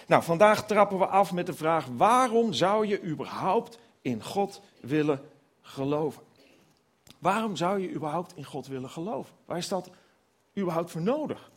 Nou, 0.06 0.22
vandaag 0.22 0.66
trappen 0.66 0.98
we 0.98 1.06
af 1.06 1.32
met 1.32 1.46
de 1.46 1.54
vraag: 1.54 1.86
waarom 1.96 2.52
zou 2.52 2.86
je 2.86 3.02
überhaupt 3.02 3.78
in 4.02 4.22
God 4.22 4.60
willen 4.80 5.20
geloven? 5.60 6.22
Waarom 7.18 7.56
zou 7.56 7.80
je 7.80 7.90
überhaupt 7.90 8.32
in 8.36 8.44
God 8.44 8.66
willen 8.66 8.90
geloven? 8.90 9.34
Waar 9.44 9.58
is 9.58 9.68
dat 9.68 9.90
überhaupt 10.56 10.90
voor 10.90 11.02
nodig? 11.02 11.50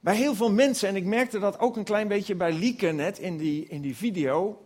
Bij 0.00 0.16
heel 0.16 0.34
veel 0.34 0.50
mensen, 0.50 0.88
en 0.88 0.96
ik 0.96 1.04
merkte 1.04 1.38
dat 1.38 1.58
ook 1.58 1.76
een 1.76 1.84
klein 1.84 2.08
beetje 2.08 2.34
bij 2.34 2.52
Lieke 2.52 2.86
net 2.86 3.18
in 3.18 3.36
die, 3.36 3.66
in 3.68 3.80
die 3.80 3.96
video. 3.96 4.64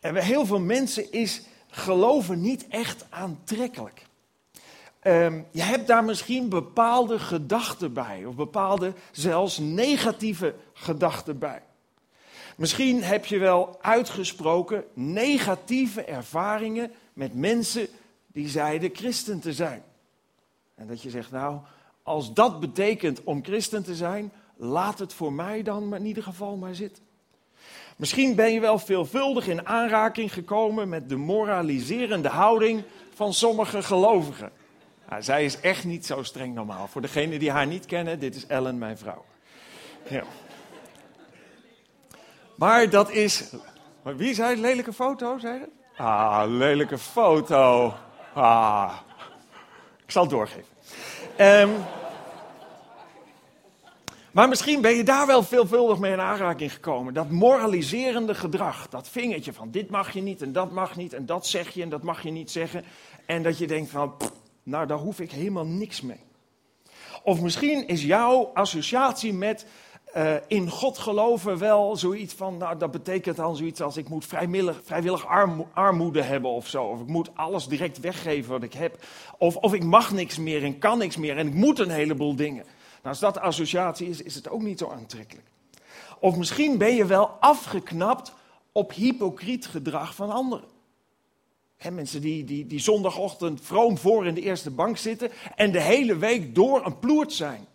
En 0.00 0.12
bij 0.12 0.22
heel 0.22 0.46
veel 0.46 0.60
mensen 0.60 1.12
is 1.12 1.42
geloven 1.70 2.40
niet 2.40 2.68
echt 2.68 3.06
aantrekkelijk. 3.10 4.05
Um, 5.06 5.46
je 5.50 5.62
hebt 5.62 5.86
daar 5.86 6.04
misschien 6.04 6.48
bepaalde 6.48 7.18
gedachten 7.18 7.92
bij, 7.92 8.24
of 8.24 8.34
bepaalde 8.34 8.92
zelfs 9.12 9.58
negatieve 9.58 10.54
gedachten 10.72 11.38
bij. 11.38 11.62
Misschien 12.56 13.02
heb 13.02 13.24
je 13.24 13.38
wel 13.38 13.78
uitgesproken 13.80 14.84
negatieve 14.94 16.04
ervaringen 16.04 16.92
met 17.12 17.34
mensen 17.34 17.88
die 18.26 18.48
zeiden 18.48 18.90
christen 18.92 19.40
te 19.40 19.52
zijn. 19.52 19.82
En 20.74 20.86
dat 20.86 21.02
je 21.02 21.10
zegt, 21.10 21.30
nou, 21.30 21.58
als 22.02 22.32
dat 22.32 22.60
betekent 22.60 23.24
om 23.24 23.44
christen 23.44 23.82
te 23.82 23.94
zijn, 23.94 24.32
laat 24.56 24.98
het 24.98 25.12
voor 25.12 25.32
mij 25.32 25.62
dan 25.62 25.88
maar 25.88 25.98
in 25.98 26.06
ieder 26.06 26.22
geval 26.22 26.56
maar 26.56 26.74
zitten. 26.74 27.02
Misschien 27.96 28.34
ben 28.34 28.52
je 28.52 28.60
wel 28.60 28.78
veelvuldig 28.78 29.48
in 29.48 29.66
aanraking 29.66 30.32
gekomen 30.32 30.88
met 30.88 31.08
de 31.08 31.16
moraliserende 31.16 32.28
houding 32.28 32.82
van 33.14 33.34
sommige 33.34 33.82
gelovigen. 33.82 34.52
Nou, 35.08 35.22
zij 35.22 35.44
is 35.44 35.60
echt 35.60 35.84
niet 35.84 36.06
zo 36.06 36.22
streng 36.22 36.54
normaal. 36.54 36.86
Voor 36.86 37.00
degenen 37.00 37.38
die 37.38 37.50
haar 37.50 37.66
niet 37.66 37.86
kennen, 37.86 38.18
dit 38.18 38.34
is 38.34 38.46
Ellen, 38.46 38.78
mijn 38.78 38.98
vrouw. 38.98 39.24
Ja. 40.08 40.22
Maar 42.56 42.90
dat 42.90 43.10
is. 43.10 43.54
Maar 44.02 44.16
wie 44.16 44.34
zei 44.34 44.60
lelijke 44.60 44.92
foto? 44.92 45.38
Zei 45.38 45.60
het? 45.60 45.70
Ah, 45.96 46.42
lelijke 46.46 46.98
foto. 46.98 47.94
Ah. 48.34 48.92
Ik 50.04 50.10
zal 50.10 50.22
het 50.22 50.30
doorgeven. 50.30 50.74
Um, 51.40 51.70
maar 54.36 54.48
misschien 54.48 54.80
ben 54.80 54.94
je 54.94 55.02
daar 55.02 55.26
wel 55.26 55.42
veelvuldig 55.42 55.98
mee 55.98 56.12
in 56.12 56.20
aanraking 56.20 56.72
gekomen. 56.72 57.14
Dat 57.14 57.30
moraliserende 57.30 58.34
gedrag, 58.34 58.88
dat 58.88 59.08
vingertje 59.08 59.52
van 59.52 59.70
dit 59.70 59.90
mag 59.90 60.12
je 60.12 60.22
niet 60.22 60.42
en 60.42 60.52
dat 60.52 60.72
mag 60.72 60.96
niet 60.96 61.12
en 61.12 61.26
dat 61.26 61.46
zeg 61.46 61.68
je 61.68 61.82
en 61.82 61.88
dat 61.88 62.02
mag 62.02 62.22
je 62.22 62.30
niet 62.30 62.50
zeggen. 62.50 62.84
En 63.26 63.42
dat 63.42 63.58
je 63.58 63.66
denkt 63.66 63.90
van, 63.90 64.14
nou 64.66 64.86
daar 64.86 64.98
hoef 64.98 65.20
ik 65.20 65.30
helemaal 65.30 65.66
niks 65.66 66.00
mee. 66.00 66.20
Of 67.22 67.40
misschien 67.40 67.86
is 67.88 68.02
jouw 68.02 68.50
associatie 68.54 69.32
met 69.32 69.66
uh, 70.16 70.34
in 70.46 70.70
God 70.70 70.98
geloven 70.98 71.58
wel 71.58 71.96
zoiets 71.96 72.34
van, 72.34 72.56
nou 72.56 72.78
dat 72.78 72.90
betekent 72.90 73.36
dan 73.36 73.56
zoiets 73.56 73.80
als 73.80 73.96
ik 73.96 74.08
moet 74.08 74.24
vrijwillig, 74.84 75.26
armoede 75.72 76.22
hebben 76.22 76.50
of 76.50 76.68
zo. 76.68 76.84
Of 76.84 77.00
ik 77.00 77.06
moet 77.06 77.30
alles 77.34 77.66
direct 77.66 78.00
weggeven 78.00 78.50
wat 78.50 78.62
ik 78.62 78.72
heb. 78.72 79.04
Of, 79.38 79.56
of 79.56 79.74
ik 79.74 79.84
mag 79.84 80.12
niks 80.12 80.38
meer 80.38 80.64
en 80.64 80.78
kan 80.78 80.98
niks 80.98 81.16
meer 81.16 81.36
en 81.36 81.46
ik 81.46 81.54
moet 81.54 81.78
een 81.78 81.90
heleboel 81.90 82.36
dingen. 82.36 82.64
Nou, 82.64 83.08
als 83.08 83.18
dat 83.18 83.38
associatie 83.38 84.08
is, 84.08 84.22
is 84.22 84.34
het 84.34 84.48
ook 84.48 84.62
niet 84.62 84.78
zo 84.78 84.90
aantrekkelijk. 84.90 85.46
Of 86.20 86.36
misschien 86.36 86.78
ben 86.78 86.94
je 86.94 87.06
wel 87.06 87.28
afgeknapt 87.28 88.32
op 88.72 88.92
hypocriet 88.92 89.66
gedrag 89.66 90.14
van 90.14 90.30
anderen. 90.30 90.75
Mensen 91.92 92.20
die, 92.20 92.44
die, 92.44 92.66
die 92.66 92.78
zondagochtend 92.78 93.60
vroom 93.60 93.98
voor 93.98 94.26
in 94.26 94.34
de 94.34 94.40
eerste 94.40 94.70
bank 94.70 94.96
zitten 94.96 95.30
en 95.54 95.72
de 95.72 95.80
hele 95.80 96.16
week 96.16 96.54
door 96.54 96.86
een 96.86 96.98
ploert 96.98 97.32
zijn. 97.32 97.66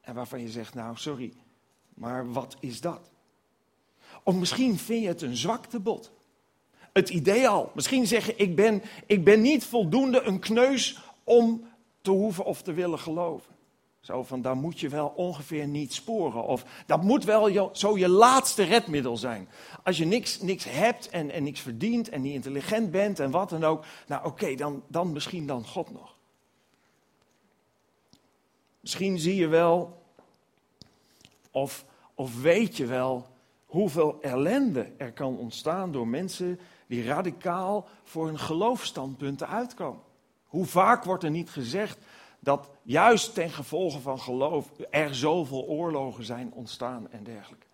En 0.00 0.14
waarvan 0.14 0.40
je 0.40 0.48
zegt, 0.48 0.74
nou 0.74 0.96
sorry, 0.96 1.32
maar 1.94 2.32
wat 2.32 2.56
is 2.60 2.80
dat? 2.80 3.10
Of 4.22 4.34
misschien 4.34 4.78
vind 4.78 5.02
je 5.02 5.08
het 5.08 5.22
een 5.22 5.36
zwaktebod. 5.36 6.12
Het 6.92 7.08
idee 7.08 7.48
al. 7.48 7.70
Misschien 7.74 8.06
zeg 8.06 8.26
je, 8.26 8.34
ik 8.36 8.56
ben, 8.56 8.82
ik 9.06 9.24
ben 9.24 9.40
niet 9.40 9.64
voldoende 9.64 10.22
een 10.22 10.38
kneus 10.38 11.00
om 11.24 11.68
te 12.00 12.10
hoeven 12.10 12.44
of 12.44 12.62
te 12.62 12.72
willen 12.72 12.98
geloven. 12.98 13.57
Zo 14.00 14.22
van, 14.22 14.42
daar 14.42 14.56
moet 14.56 14.80
je 14.80 14.88
wel 14.88 15.12
ongeveer 15.16 15.66
niet 15.66 15.94
sporen. 15.94 16.44
Of 16.44 16.64
dat 16.86 17.02
moet 17.02 17.24
wel 17.24 17.70
zo 17.72 17.98
je 17.98 18.08
laatste 18.08 18.62
redmiddel 18.62 19.16
zijn. 19.16 19.48
Als 19.82 19.98
je 19.98 20.04
niks, 20.04 20.40
niks 20.40 20.64
hebt 20.64 21.08
en, 21.08 21.30
en 21.30 21.42
niks 21.42 21.60
verdient 21.60 22.08
en 22.08 22.22
niet 22.22 22.34
intelligent 22.34 22.90
bent 22.90 23.20
en 23.20 23.30
wat 23.30 23.50
dan 23.50 23.64
ook. 23.64 23.84
Nou 24.06 24.26
oké, 24.26 24.54
dan, 24.54 24.82
dan 24.86 25.12
misschien 25.12 25.46
dan 25.46 25.66
God 25.66 25.90
nog. 25.90 26.16
Misschien 28.80 29.18
zie 29.18 29.34
je 29.34 29.46
wel, 29.46 30.02
of, 31.50 31.84
of 32.14 32.40
weet 32.40 32.76
je 32.76 32.86
wel, 32.86 33.26
hoeveel 33.66 34.18
ellende 34.20 34.92
er 34.96 35.12
kan 35.12 35.38
ontstaan 35.38 35.92
door 35.92 36.08
mensen 36.08 36.60
die 36.86 37.04
radicaal 37.04 37.88
voor 38.04 38.26
hun 38.26 38.38
geloofstandpunten 38.38 39.48
uitkomen. 39.48 40.02
Hoe 40.46 40.66
vaak 40.66 41.04
wordt 41.04 41.24
er 41.24 41.30
niet 41.30 41.50
gezegd 41.50 41.98
dat 42.40 42.68
juist 42.82 43.34
ten 43.34 43.50
gevolge 43.50 44.00
van 44.00 44.20
geloof 44.20 44.66
er 44.90 45.14
zoveel 45.14 45.64
oorlogen 45.66 46.24
zijn 46.24 46.52
ontstaan 46.54 47.10
en 47.10 47.24
dergelijke. 47.24 47.66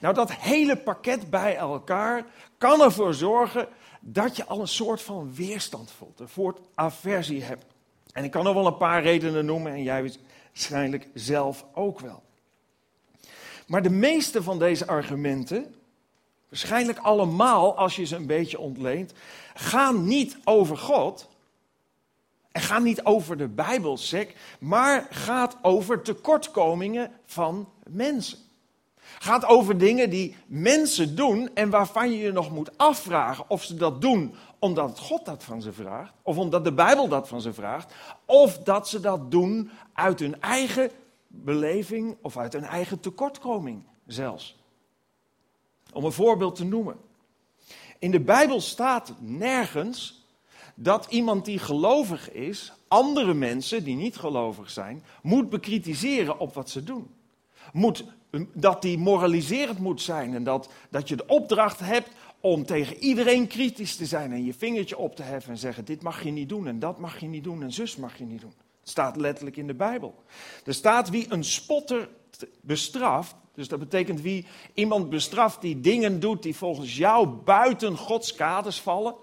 Nou, 0.00 0.14
dat 0.14 0.32
hele 0.32 0.76
pakket 0.76 1.30
bij 1.30 1.56
elkaar 1.56 2.24
kan 2.58 2.82
ervoor 2.82 3.14
zorgen 3.14 3.68
dat 4.00 4.36
je 4.36 4.44
al 4.44 4.60
een 4.60 4.68
soort 4.68 5.02
van 5.02 5.34
weerstand 5.34 5.90
voelt, 5.90 6.20
een 6.20 6.28
soort 6.28 6.60
aversie 6.74 7.42
hebt. 7.42 7.64
En 8.12 8.24
ik 8.24 8.30
kan 8.30 8.44
nog 8.44 8.54
wel 8.54 8.66
een 8.66 8.76
paar 8.76 9.02
redenen 9.02 9.44
noemen 9.44 9.72
en 9.72 9.82
jij 9.82 10.12
waarschijnlijk 10.52 11.08
zelf 11.14 11.64
ook 11.74 12.00
wel. 12.00 12.22
Maar 13.66 13.82
de 13.82 13.90
meeste 13.90 14.42
van 14.42 14.58
deze 14.58 14.86
argumenten, 14.86 15.74
waarschijnlijk 16.48 16.98
allemaal 16.98 17.76
als 17.76 17.96
je 17.96 18.04
ze 18.04 18.16
een 18.16 18.26
beetje 18.26 18.58
ontleent, 18.58 19.12
gaan 19.54 20.06
niet 20.06 20.38
over 20.44 20.76
God, 20.76 21.28
en 22.56 22.62
gaat 22.62 22.82
niet 22.82 23.04
over 23.04 23.36
de 23.36 23.48
Bijbelsek, 23.48 24.34
maar 24.60 25.06
gaat 25.10 25.56
over 25.62 26.02
tekortkomingen 26.02 27.10
van 27.24 27.68
mensen. 27.88 28.38
Gaat 29.18 29.44
over 29.44 29.78
dingen 29.78 30.10
die 30.10 30.36
mensen 30.46 31.16
doen 31.16 31.50
en 31.54 31.70
waarvan 31.70 32.10
je 32.10 32.18
je 32.18 32.32
nog 32.32 32.50
moet 32.50 32.78
afvragen 32.78 33.44
of 33.48 33.62
ze 33.62 33.74
dat 33.74 34.00
doen 34.00 34.34
omdat 34.58 34.98
God 34.98 35.24
dat 35.24 35.44
van 35.44 35.62
ze 35.62 35.72
vraagt, 35.72 36.12
of 36.22 36.38
omdat 36.38 36.64
de 36.64 36.72
Bijbel 36.72 37.08
dat 37.08 37.28
van 37.28 37.40
ze 37.40 37.52
vraagt, 37.52 37.94
of 38.24 38.58
dat 38.58 38.88
ze 38.88 39.00
dat 39.00 39.30
doen 39.30 39.70
uit 39.92 40.20
hun 40.20 40.40
eigen 40.40 40.90
beleving 41.26 42.16
of 42.22 42.36
uit 42.36 42.52
hun 42.52 42.64
eigen 42.64 43.00
tekortkoming 43.00 43.82
zelfs. 44.06 44.56
Om 45.92 46.04
een 46.04 46.12
voorbeeld 46.12 46.54
te 46.56 46.64
noemen. 46.64 46.96
In 47.98 48.10
de 48.10 48.20
Bijbel 48.20 48.60
staat 48.60 49.12
nergens 49.18 50.15
dat 50.78 51.06
iemand 51.08 51.44
die 51.44 51.58
gelovig 51.58 52.32
is, 52.32 52.72
andere 52.88 53.34
mensen 53.34 53.84
die 53.84 53.96
niet 53.96 54.16
gelovig 54.16 54.70
zijn, 54.70 55.04
moet 55.22 55.50
bekritiseren 55.50 56.38
op 56.38 56.54
wat 56.54 56.70
ze 56.70 56.82
doen. 56.82 57.10
Moet, 57.72 58.04
dat 58.54 58.82
die 58.82 58.98
moraliserend 58.98 59.78
moet 59.78 60.02
zijn 60.02 60.34
en 60.34 60.44
dat, 60.44 60.68
dat 60.90 61.08
je 61.08 61.16
de 61.16 61.26
opdracht 61.26 61.80
hebt 61.80 62.10
om 62.40 62.64
tegen 62.64 62.96
iedereen 62.96 63.46
kritisch 63.46 63.96
te 63.96 64.06
zijn 64.06 64.32
en 64.32 64.44
je 64.44 64.54
vingertje 64.54 64.98
op 64.98 65.16
te 65.16 65.22
heffen 65.22 65.52
en 65.52 65.58
zeggen: 65.58 65.84
dit 65.84 66.02
mag 66.02 66.22
je 66.22 66.30
niet 66.30 66.48
doen 66.48 66.66
en 66.66 66.78
dat 66.78 66.98
mag 66.98 67.18
je 67.20 67.26
niet 67.26 67.44
doen 67.44 67.62
en 67.62 67.72
zus 67.72 67.96
mag 67.96 68.18
je 68.18 68.24
niet 68.24 68.40
doen. 68.40 68.54
Het 68.80 68.88
staat 68.88 69.16
letterlijk 69.16 69.56
in 69.56 69.66
de 69.66 69.74
Bijbel. 69.74 70.14
Er 70.64 70.74
staat 70.74 71.08
wie 71.10 71.26
een 71.28 71.44
spotter 71.44 72.08
bestraft, 72.60 73.34
dus 73.54 73.68
dat 73.68 73.78
betekent 73.78 74.20
wie 74.20 74.46
iemand 74.74 75.10
bestraft 75.10 75.60
die 75.60 75.80
dingen 75.80 76.20
doet 76.20 76.42
die 76.42 76.56
volgens 76.56 76.96
jou 76.96 77.28
buiten 77.28 77.96
Gods 77.96 78.34
kaders 78.34 78.80
vallen, 78.80 79.14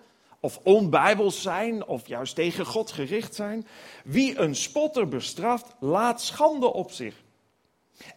of 0.44 0.60
onbijbels 0.64 1.42
zijn, 1.42 1.86
of 1.86 2.08
juist 2.08 2.36
tegen 2.36 2.66
God 2.66 2.92
gericht 2.92 3.36
zijn. 3.36 3.68
Wie 4.04 4.40
een 4.40 4.56
spotter 4.56 5.08
bestraft, 5.08 5.76
laat 5.80 6.22
schande 6.22 6.74
op 6.74 6.92
zich. 6.92 7.24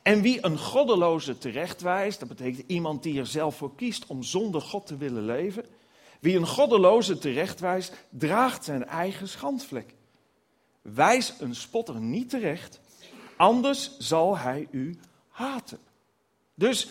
En 0.03 0.23
wie 0.23 0.45
een 0.45 0.59
goddeloze 0.59 1.39
terechtwijst, 1.39 2.19
dat 2.19 2.29
betekent 2.29 2.71
iemand 2.71 3.03
die 3.03 3.19
er 3.19 3.27
zelf 3.27 3.57
voor 3.57 3.75
kiest 3.75 4.07
om 4.07 4.23
zonder 4.23 4.61
God 4.61 4.87
te 4.87 4.97
willen 4.97 5.25
leven. 5.25 5.65
Wie 6.21 6.37
een 6.37 6.47
goddeloze 6.47 7.19
terechtwijst, 7.19 8.07
draagt 8.11 8.65
zijn 8.65 8.87
eigen 8.87 9.29
schandvlek. 9.29 9.95
wijs 10.83 11.35
een 11.41 11.55
spotter 11.55 12.01
niet 12.01 12.31
terecht, 12.31 12.81
anders 13.37 13.99
zal 13.99 14.39
hij 14.39 14.69
u 14.71 14.99
haten. 15.29 15.79
Dus 16.55 16.89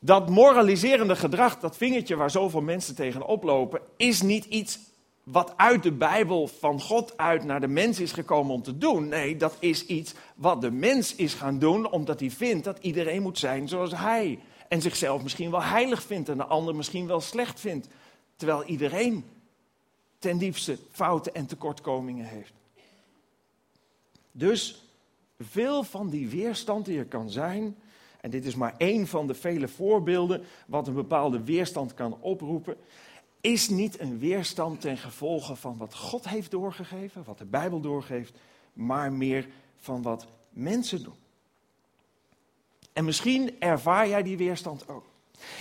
dat 0.00 0.28
moraliserende 0.28 1.16
gedrag, 1.16 1.58
dat 1.58 1.76
vingertje 1.76 2.16
waar 2.16 2.30
zoveel 2.30 2.60
mensen 2.60 2.94
tegen 2.94 3.26
oplopen, 3.26 3.80
is 3.96 4.22
niet 4.22 4.44
iets 4.44 4.78
wat 5.22 5.52
uit 5.56 5.82
de 5.82 5.92
Bijbel 5.92 6.46
van 6.46 6.80
God 6.80 7.16
uit 7.16 7.44
naar 7.44 7.60
de 7.60 7.68
mens 7.68 8.00
is 8.00 8.12
gekomen 8.12 8.54
om 8.54 8.62
te 8.62 8.78
doen. 8.78 9.08
Nee, 9.08 9.36
dat 9.36 9.56
is 9.58 9.86
iets 9.86 10.14
wat 10.34 10.60
de 10.60 10.70
mens 10.70 11.14
is 11.14 11.34
gaan 11.34 11.58
doen 11.58 11.90
omdat 11.90 12.20
hij 12.20 12.30
vindt 12.30 12.64
dat 12.64 12.78
iedereen 12.80 13.22
moet 13.22 13.38
zijn 13.38 13.68
zoals 13.68 13.96
hij. 13.96 14.38
En 14.68 14.82
zichzelf 14.82 15.22
misschien 15.22 15.50
wel 15.50 15.62
heilig 15.62 16.02
vindt 16.02 16.28
en 16.28 16.36
de 16.36 16.44
ander 16.44 16.74
misschien 16.74 17.06
wel 17.06 17.20
slecht 17.20 17.60
vindt. 17.60 17.88
Terwijl 18.36 18.64
iedereen 18.64 19.24
ten 20.18 20.38
diepste 20.38 20.78
fouten 20.90 21.34
en 21.34 21.46
tekortkomingen 21.46 22.26
heeft. 22.26 22.52
Dus 24.32 24.82
veel 25.40 25.82
van 25.82 26.10
die 26.10 26.28
weerstand 26.28 26.84
die 26.84 26.98
er 26.98 27.04
kan 27.04 27.30
zijn, 27.30 27.76
en 28.26 28.32
dit 28.32 28.46
is 28.46 28.54
maar 28.54 28.74
één 28.76 29.06
van 29.06 29.26
de 29.26 29.34
vele 29.34 29.68
voorbeelden 29.68 30.44
wat 30.66 30.86
een 30.86 30.94
bepaalde 30.94 31.44
weerstand 31.44 31.94
kan 31.94 32.16
oproepen, 32.20 32.76
is 33.40 33.68
niet 33.68 34.00
een 34.00 34.18
weerstand 34.18 34.80
ten 34.80 34.96
gevolge 34.96 35.56
van 35.56 35.76
wat 35.76 35.94
God 35.94 36.28
heeft 36.28 36.50
doorgegeven, 36.50 37.24
wat 37.24 37.38
de 37.38 37.44
Bijbel 37.44 37.80
doorgeeft, 37.80 38.38
maar 38.72 39.12
meer 39.12 39.48
van 39.76 40.02
wat 40.02 40.26
mensen 40.50 41.02
doen. 41.02 41.14
En 42.92 43.04
misschien 43.04 43.60
ervaar 43.60 44.08
jij 44.08 44.22
die 44.22 44.36
weerstand 44.36 44.88
ook. 44.88 45.04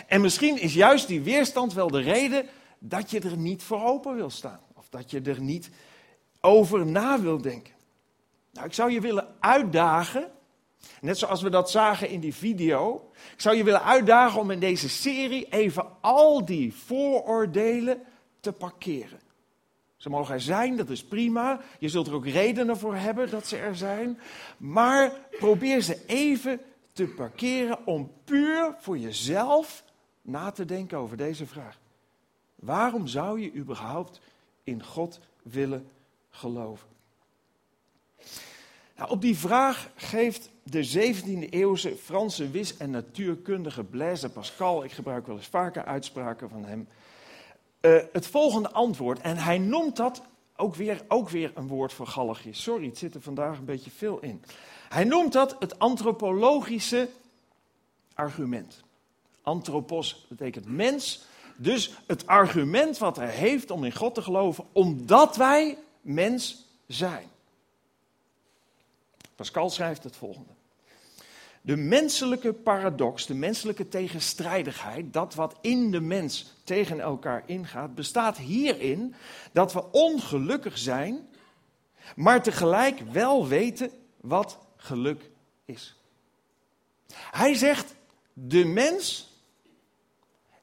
En 0.08 0.22
misschien 0.22 0.62
is 0.62 0.74
juist 0.74 1.08
die 1.08 1.22
weerstand 1.22 1.74
wel 1.74 1.92
de 1.92 2.02
reden 2.02 2.46
dat 2.80 3.12
je 3.12 3.20
er 3.20 3.38
niet 3.38 3.64
voor 3.64 3.84
open 3.84 4.16
wil 4.16 4.30
staan. 4.30 4.60
Of 4.74 4.90
dat 4.90 5.12
je 5.12 5.22
er 5.22 5.42
niet 5.42 5.70
over 6.42 6.86
na 6.86 7.20
wil 7.20 7.42
denken. 7.42 7.74
Nou, 8.52 8.66
ik 8.66 8.74
zou 8.74 8.92
je 8.92 9.02
willen 9.02 9.36
uitdagen, 9.40 10.32
net 11.02 11.18
zoals 11.18 11.42
we 11.42 11.50
dat 11.50 11.72
zagen 11.72 12.10
in 12.10 12.20
die 12.20 12.34
video. 12.34 13.12
Ik 13.34 13.42
zou 13.42 13.56
je 13.56 13.64
willen 13.64 13.84
uitdagen 13.84 14.40
om 14.40 14.52
in 14.52 14.60
deze 14.60 14.90
serie 14.90 15.48
even 15.50 15.88
al 16.02 16.46
die 16.46 16.74
vooroordelen 16.74 18.02
te 18.40 18.52
parkeren. 18.52 19.20
Ze 19.98 20.10
mogen 20.10 20.34
er 20.34 20.42
zijn, 20.42 20.78
dat 20.78 20.90
is 20.90 21.04
prima. 21.04 21.62
Je 21.80 21.90
zult 21.90 22.08
er 22.08 22.14
ook 22.14 22.28
redenen 22.28 22.78
voor 22.78 22.96
hebben 22.96 23.30
dat 23.30 23.48
ze 23.48 23.58
er 23.58 23.76
zijn. 23.76 24.20
Maar 24.58 25.12
probeer 25.40 25.82
ze 25.82 26.06
even 26.06 26.62
te 26.92 27.08
parkeren 27.08 27.88
om 27.88 28.12
puur 28.24 28.76
voor 28.80 28.98
jezelf 28.98 29.84
na 30.22 30.52
te 30.52 30.66
denken 30.66 30.98
over 30.98 31.18
deze 31.18 31.46
vraag. 31.46 31.80
Waarom 32.56 33.08
zou 33.08 33.42
je 33.42 33.54
überhaupt 33.54 34.20
in 34.64 34.84
God 34.84 35.20
willen 35.44 35.90
geloven? 36.30 36.88
Nou, 38.98 39.10
op 39.10 39.22
die 39.22 39.38
vraag 39.38 39.90
geeft 39.96 40.50
de 40.70 40.84
17e 40.84 41.50
eeuwse 41.50 41.96
Franse 41.96 42.50
wis- 42.50 42.78
en 42.78 42.90
natuurkundige 42.90 43.84
Blaise 43.84 44.30
Pascal, 44.30 44.84
ik 44.84 44.92
gebruik 44.92 45.28
wel 45.28 45.36
eens 45.36 45.48
vaker 45.48 45.86
uitspraken 45.86 46.50
van 46.50 46.66
hem, 46.66 46.88
uh, 47.82 48.02
het 48.12 48.28
volgende 48.28 48.72
antwoord. 48.72 49.20
En 49.20 49.38
hij 49.38 49.58
noemt 49.58 49.96
dat 49.96 50.22
ook 50.56 50.76
weer, 50.76 51.02
ook 51.08 51.30
weer 51.30 51.52
een 51.56 51.68
woord 51.68 51.94
voor 51.94 52.08
galligje. 52.08 52.54
Sorry, 52.54 52.86
het 52.86 52.98
zit 52.98 53.16
er 53.16 53.22
vandaag 53.22 53.58
een 53.58 53.66
beetje 53.66 53.92
veel 53.92 54.20
in. 54.20 54.44
Hij 54.90 55.04
noemt 55.04 55.34
dat 55.34 55.56
het 55.60 55.80
antropologische 55.80 57.10
argument. 58.14 58.84
Anthropos 59.42 60.26
betekent 60.30 60.66
mens. 60.66 61.26
Dus 61.56 61.98
het 62.08 62.28
argument 62.28 62.98
wat 62.98 63.16
hij 63.16 63.30
heeft 63.30 63.72
om 63.72 63.84
in 63.84 63.96
God 63.96 64.16
te 64.16 64.22
geloven, 64.22 64.66
omdat 64.72 65.36
wij 65.36 65.78
mens 66.02 66.66
zijn. 66.88 67.28
Pascal 69.36 69.70
schrijft 69.70 70.04
het 70.04 70.16
volgende. 70.16 70.55
De 71.66 71.76
menselijke 71.76 72.54
paradox, 72.54 73.26
de 73.26 73.34
menselijke 73.34 73.88
tegenstrijdigheid, 73.88 75.14
dat 75.14 75.36
wat 75.36 75.56
in 75.62 75.92
de 75.92 76.00
mens 76.00 76.54
tegen 76.64 77.00
elkaar 77.00 77.44
ingaat, 77.46 77.96
bestaat 77.96 78.38
hierin 78.38 79.16
dat 79.52 79.74
we 79.74 79.92
ongelukkig 79.92 80.78
zijn, 80.78 81.28
maar 82.16 82.44
tegelijk 82.44 83.00
wel 83.00 83.48
weten 83.48 83.92
wat 84.22 84.58
geluk 84.76 85.30
is. 85.66 85.96
Hij 87.14 87.54
zegt, 87.54 87.96
de 88.34 88.66
mens 88.66 89.34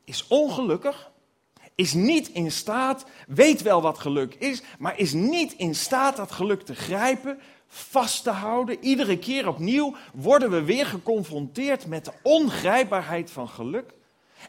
is 0.05 0.27
ongelukkig, 0.27 1.11
is 1.75 1.93
niet 1.93 2.29
in 2.29 2.53
staat, 2.53 3.05
weet 3.27 3.63
wel 3.63 3.83
wat 3.83 3.99
geluk 3.99 4.35
is, 4.35 4.63
maar 4.79 4.99
is 4.99 5.13
niet 5.13 5.53
in 5.53 5.75
staat 5.75 6.17
dat 6.17 6.33
geluk 6.33 6.63
te 6.63 6.75
grijpen, 6.75 7.39
vast 7.75 8.23
te 8.23 8.31
houden. 8.31 8.79
Iedere 8.81 9.19
keer 9.19 9.49
opnieuw 9.49 9.97
worden 10.13 10.51
we 10.51 10.63
weer 10.63 10.87
geconfronteerd 10.87 11.87
met 11.87 12.05
de 12.05 12.13
ongrijpbaarheid 12.23 13.31
van 13.31 13.49
geluk. 13.49 13.93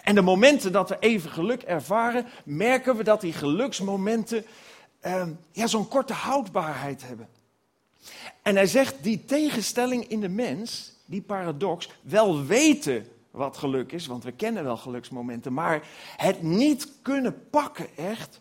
En 0.02 0.16
de 0.16 0.22
momenten 0.22 0.72
dat 0.72 0.90
we 0.90 0.98
even 1.00 1.30
geluk 1.30 1.62
ervaren, 1.62 2.26
merken 2.46 2.96
we 2.96 3.04
dat 3.04 3.22
die 3.22 3.34
geluksmomenten 3.34 4.46
eh, 5.00 5.28
ja, 5.52 5.68
zo'n 5.68 5.88
korte 5.88 6.14
houdbaarheid 6.14 7.08
hebben. 7.08 7.28
En 8.42 8.56
hij 8.56 8.68
zegt, 8.68 9.04
die 9.04 9.26
tegenstelling 9.26 10.08
in 10.08 10.20
de 10.20 10.30
mens, 10.30 10.94
die 11.06 11.22
paradox, 11.22 11.90
wel 12.02 12.46
weten 12.46 13.08
wat 13.32 13.58
geluk 13.58 13.92
is, 13.92 14.08
want 14.08 14.24
we 14.24 14.32
kennen 14.32 14.64
wel 14.64 14.78
geluksmomenten, 14.78 15.54
maar 15.54 15.88
het 16.18 16.42
niet 16.42 16.90
kunnen 17.02 17.50
pakken 17.50 17.88
echt, 17.96 18.40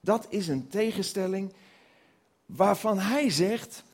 dat 0.00 0.26
is 0.28 0.48
een 0.48 0.68
tegenstelling 0.68 1.52
waarvan 2.56 2.98
hij 2.98 3.30
zegt, 3.30 3.84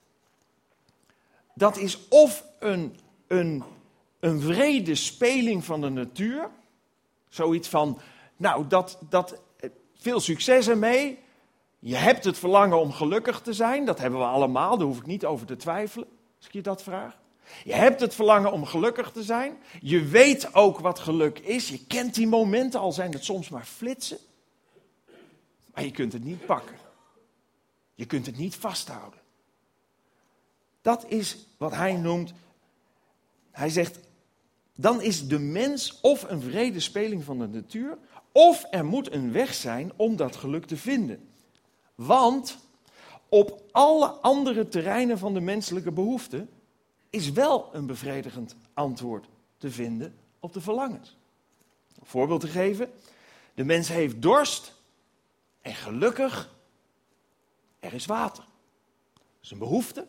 dat 1.55 1.77
is 1.77 2.09
of 2.09 2.45
een, 2.59 2.97
een, 3.27 3.63
een 4.21 4.41
vrede 4.41 4.95
speling 4.95 5.65
van 5.65 5.81
de 5.81 5.89
natuur, 5.89 6.49
zoiets 7.29 7.69
van, 7.69 8.01
nou, 8.37 8.67
dat, 8.67 8.99
dat, 9.09 9.41
veel 9.95 10.21
succes 10.21 10.69
ermee, 10.69 11.19
je 11.79 11.97
hebt 11.97 12.25
het 12.25 12.39
verlangen 12.39 12.81
om 12.81 12.93
gelukkig 12.93 13.41
te 13.41 13.53
zijn, 13.53 13.85
dat 13.85 13.99
hebben 13.99 14.21
we 14.21 14.27
allemaal, 14.27 14.77
daar 14.77 14.87
hoef 14.87 14.99
ik 14.99 15.07
niet 15.07 15.25
over 15.25 15.47
te 15.47 15.57
twijfelen, 15.57 16.09
als 16.37 16.47
ik 16.47 16.53
je 16.53 16.63
dat 16.63 16.83
vraag. 16.83 17.17
Je 17.65 17.75
hebt 17.75 18.01
het 18.01 18.15
verlangen 18.15 18.53
om 18.53 18.65
gelukkig 18.65 19.11
te 19.11 19.23
zijn. 19.23 19.57
Je 19.81 20.05
weet 20.05 20.55
ook 20.55 20.79
wat 20.79 20.99
geluk 20.99 21.39
is. 21.39 21.69
Je 21.69 21.87
kent 21.87 22.15
die 22.15 22.27
momenten, 22.27 22.81
al 22.81 22.93
zijn 22.93 23.13
het 23.13 23.25
soms 23.25 23.49
maar 23.49 23.65
flitsen. 23.65 24.19
Maar 25.75 25.85
je 25.85 25.91
kunt 25.91 26.13
het 26.13 26.25
niet 26.25 26.47
pakken. 26.47 26.86
Je 27.97 28.07
kunt 28.07 28.27
het 28.27 28.37
niet 28.37 28.55
vasthouden. 28.55 29.21
Dat 30.83 31.05
is 31.09 31.47
wat 31.57 31.75
hij 31.75 31.97
noemt. 31.97 32.33
Hij 33.51 33.69
zegt, 33.69 33.99
dan 34.75 35.03
is 35.03 35.29
de 35.29 35.39
mens 35.39 36.01
of 36.01 36.23
een 36.23 36.41
vrede 36.41 36.81
speling 36.81 37.25
van 37.25 37.39
de 37.39 37.47
natuur, 37.47 37.99
of 38.33 38.67
er 38.71 38.85
moet 38.85 39.13
een 39.13 39.33
weg 39.33 39.55
zijn 39.55 39.93
om 39.97 40.17
dat 40.17 40.37
geluk 40.37 40.67
te 40.67 40.77
vinden. 40.77 41.29
Want 41.95 42.59
op 43.29 43.63
alle 43.73 44.09
andere 44.09 44.69
terreinen 44.69 45.19
van 45.19 45.35
de 45.35 45.41
menselijke 45.41 45.93
behoeften 45.93 46.49
is 47.11 47.31
wel 47.33 47.69
een 47.73 47.87
bevredigend 47.87 48.57
antwoord 48.75 49.27
te 49.59 49.71
vinden 49.71 50.15
op 50.41 50.53
de 50.53 50.61
verlangens. 50.61 51.17
Een 51.99 52.07
voorbeeld 52.07 52.41
te 52.41 52.49
geven. 52.49 52.91
De 53.55 53.65
mens 53.65 53.89
heeft 53.89 54.23
dorst 54.23 54.73
en 55.61 55.75
gelukkig, 55.75 56.56
er 57.81 57.95
is 57.95 58.07
water. 58.07 58.45
Dat 59.15 59.43
is 59.43 59.51
een 59.51 59.59
behoefte. 59.59 60.07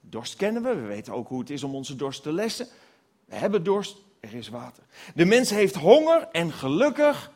Dorst 0.00 0.36
kennen 0.36 0.62
we, 0.62 0.74
we 0.74 0.86
weten 0.86 1.12
ook 1.12 1.28
hoe 1.28 1.40
het 1.40 1.50
is 1.50 1.62
om 1.62 1.74
onze 1.74 1.96
dorst 1.96 2.22
te 2.22 2.32
lessen. 2.32 2.68
We 3.24 3.34
hebben 3.34 3.64
dorst, 3.64 3.96
er 4.20 4.34
is 4.34 4.48
water. 4.48 4.82
De 5.14 5.24
mens 5.24 5.50
heeft 5.50 5.74
honger 5.74 6.28
en 6.28 6.52
gelukkig, 6.52 7.32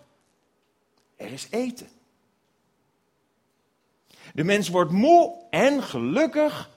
er 1.16 1.32
is 1.32 1.46
eten. 1.50 1.88
De 4.34 4.44
mens 4.44 4.68
wordt 4.68 4.90
moe 4.90 5.46
en 5.50 5.82
gelukkig, 5.82 6.70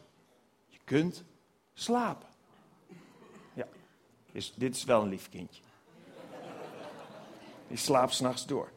je 0.68 0.80
kunt 0.84 1.24
slapen. 1.74 2.28
Ja, 3.54 3.68
dit 4.56 4.76
is 4.76 4.84
wel 4.84 5.02
een 5.02 5.10
lief 5.10 5.30
kindje. 5.30 5.62
Die 7.68 7.78
slaapt 7.78 8.14
s'nachts 8.14 8.46
door. 8.46 8.72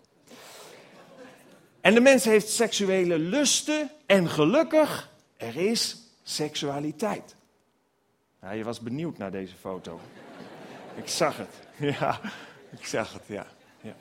En 1.87 1.94
de 1.94 2.01
mens 2.01 2.25
heeft 2.25 2.49
seksuele 2.49 3.18
lusten 3.18 3.90
en 4.07 4.29
gelukkig, 4.29 5.11
er 5.37 5.57
is 5.57 5.96
seksualiteit. 6.22 7.37
Ja, 8.40 8.51
je 8.51 8.64
was 8.64 8.81
benieuwd 8.81 9.18
naar 9.18 9.31
deze 9.31 9.55
foto. 9.57 10.01
Ik 10.94 11.09
zag 11.09 11.37
het. 11.37 11.49
Ja, 11.99 12.20
ik 12.79 12.87
zag 12.87 13.12
het, 13.12 13.22
ja. 13.27 13.46
ja. 13.81 13.94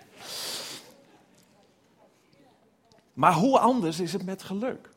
Maar 3.14 3.34
hoe 3.34 3.60
anders 3.60 4.00
is 4.00 4.14
het 4.14 4.26
met 4.26 4.44
geluk? 4.44 4.90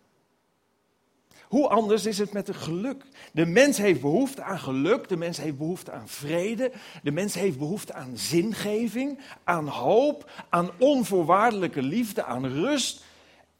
Hoe 1.48 1.68
anders 1.68 2.06
is 2.06 2.18
het 2.18 2.32
met 2.32 2.46
het 2.46 2.56
geluk? 2.56 3.04
De 3.32 3.46
mens 3.46 3.78
heeft 3.78 4.00
behoefte 4.00 4.42
aan 4.42 4.58
geluk, 4.58 5.08
de 5.08 5.16
mens 5.16 5.38
heeft 5.38 5.58
behoefte 5.58 5.92
aan 5.92 6.08
vrede, 6.08 6.72
de 7.02 7.10
mens 7.10 7.34
heeft 7.34 7.58
behoefte 7.58 7.94
aan 7.94 8.16
zingeving, 8.16 9.20
aan 9.44 9.68
hoop, 9.68 10.30
aan 10.48 10.70
onvoorwaardelijke 10.78 11.82
liefde, 11.82 12.24
aan 12.24 12.46
rust 12.46 13.04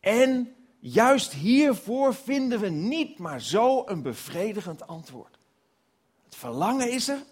en 0.00 0.54
juist 0.78 1.32
hiervoor 1.32 2.14
vinden 2.14 2.60
we 2.60 2.68
niet 2.68 3.18
maar 3.18 3.40
zo 3.40 3.82
een 3.86 4.02
bevredigend 4.02 4.86
antwoord. 4.86 5.38
Het 6.24 6.36
verlangen 6.36 6.92
is 6.92 7.08
er, 7.08 7.22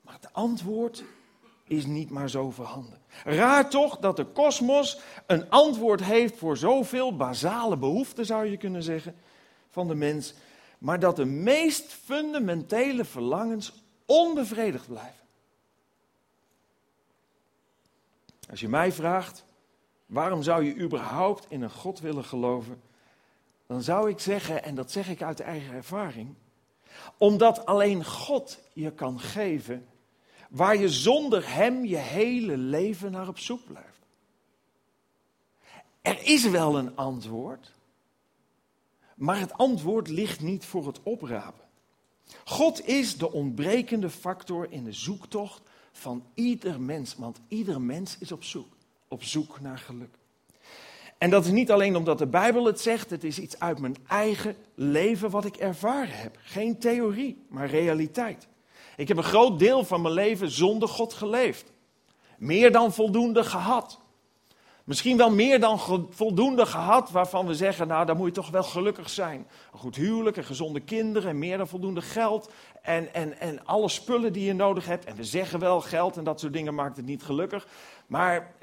maar 0.00 0.14
het 0.14 0.32
antwoord 0.32 1.04
is 1.64 1.86
niet 1.86 2.10
maar 2.10 2.30
zo 2.30 2.50
voorhanden. 2.50 3.00
Raar 3.24 3.70
toch 3.70 3.98
dat 3.98 4.16
de 4.16 4.24
kosmos 4.24 4.98
een 5.26 5.50
antwoord 5.50 6.02
heeft 6.02 6.36
voor 6.36 6.56
zoveel 6.56 7.16
basale 7.16 7.76
behoeften, 7.76 8.26
zou 8.26 8.46
je 8.46 8.56
kunnen 8.56 8.82
zeggen, 8.82 9.14
van 9.78 9.88
de 9.88 9.94
mens, 9.94 10.34
maar 10.78 10.98
dat 10.98 11.16
de 11.16 11.24
meest 11.24 11.92
fundamentele 11.92 13.04
verlangens 13.04 13.72
onbevredigd 14.06 14.86
blijven. 14.86 15.26
Als 18.50 18.60
je 18.60 18.68
mij 18.68 18.92
vraagt, 18.92 19.44
waarom 20.06 20.42
zou 20.42 20.64
je 20.64 20.76
überhaupt 20.76 21.46
in 21.48 21.62
een 21.62 21.70
God 21.70 22.00
willen 22.00 22.24
geloven? 22.24 22.80
Dan 23.66 23.82
zou 23.82 24.10
ik 24.10 24.18
zeggen, 24.18 24.64
en 24.64 24.74
dat 24.74 24.90
zeg 24.90 25.08
ik 25.08 25.22
uit 25.22 25.40
eigen 25.40 25.74
ervaring, 25.74 26.34
omdat 27.16 27.66
alleen 27.66 28.04
God 28.04 28.58
je 28.72 28.92
kan 28.92 29.20
geven 29.20 29.86
waar 30.50 30.76
je 30.76 30.88
zonder 30.88 31.54
Hem 31.54 31.84
je 31.84 31.96
hele 31.96 32.56
leven 32.56 33.10
naar 33.10 33.28
op 33.28 33.38
zoek 33.38 33.64
blijft. 33.64 34.06
Er 36.02 36.22
is 36.22 36.48
wel 36.48 36.78
een 36.78 36.96
antwoord, 36.96 37.72
maar 39.18 39.40
het 39.40 39.52
antwoord 39.52 40.08
ligt 40.08 40.40
niet 40.40 40.64
voor 40.64 40.86
het 40.86 41.02
oprapen. 41.02 41.64
God 42.44 42.86
is 42.86 43.16
de 43.16 43.32
ontbrekende 43.32 44.10
factor 44.10 44.66
in 44.70 44.84
de 44.84 44.92
zoektocht 44.92 45.62
van 45.92 46.24
ieder 46.34 46.80
mens, 46.80 47.14
want 47.16 47.40
ieder 47.48 47.80
mens 47.80 48.18
is 48.18 48.32
op 48.32 48.44
zoek, 48.44 48.76
op 49.08 49.22
zoek 49.22 49.60
naar 49.60 49.78
geluk. 49.78 50.14
En 51.18 51.30
dat 51.30 51.44
is 51.44 51.50
niet 51.50 51.70
alleen 51.70 51.96
omdat 51.96 52.18
de 52.18 52.26
Bijbel 52.26 52.64
het 52.64 52.80
zegt, 52.80 53.10
het 53.10 53.24
is 53.24 53.38
iets 53.38 53.58
uit 53.60 53.78
mijn 53.78 53.96
eigen 54.06 54.56
leven 54.74 55.30
wat 55.30 55.44
ik 55.44 55.56
ervaren 55.56 56.16
heb. 56.16 56.38
Geen 56.42 56.78
theorie, 56.78 57.44
maar 57.48 57.70
realiteit. 57.70 58.46
Ik 58.96 59.08
heb 59.08 59.16
een 59.16 59.22
groot 59.22 59.58
deel 59.58 59.84
van 59.84 60.02
mijn 60.02 60.14
leven 60.14 60.50
zonder 60.50 60.88
God 60.88 61.12
geleefd. 61.12 61.72
Meer 62.38 62.72
dan 62.72 62.92
voldoende 62.92 63.44
gehad. 63.44 64.00
Misschien 64.88 65.16
wel 65.16 65.30
meer 65.30 65.60
dan 65.60 65.78
voldoende 66.10 66.66
gehad 66.66 67.10
waarvan 67.10 67.46
we 67.46 67.54
zeggen, 67.54 67.88
nou 67.88 68.06
dan 68.06 68.16
moet 68.16 68.26
je 68.26 68.32
toch 68.32 68.50
wel 68.50 68.62
gelukkig 68.62 69.10
zijn. 69.10 69.46
Een 69.72 69.78
goed 69.78 69.96
huwelijk 69.96 70.36
en 70.36 70.44
gezonde 70.44 70.80
kinderen 70.80 71.30
en 71.30 71.38
meer 71.38 71.56
dan 71.56 71.68
voldoende 71.68 72.02
geld 72.02 72.52
en, 72.82 73.14
en, 73.14 73.40
en 73.40 73.64
alle 73.66 73.88
spullen 73.88 74.32
die 74.32 74.44
je 74.44 74.52
nodig 74.52 74.86
hebt. 74.86 75.04
En 75.04 75.16
we 75.16 75.24
zeggen 75.24 75.58
wel 75.58 75.80
geld 75.80 76.16
en 76.16 76.24
dat 76.24 76.40
soort 76.40 76.52
dingen 76.52 76.74
maakt 76.74 76.96
het 76.96 77.06
niet 77.06 77.22
gelukkig. 77.22 77.66
Maar 78.06 78.54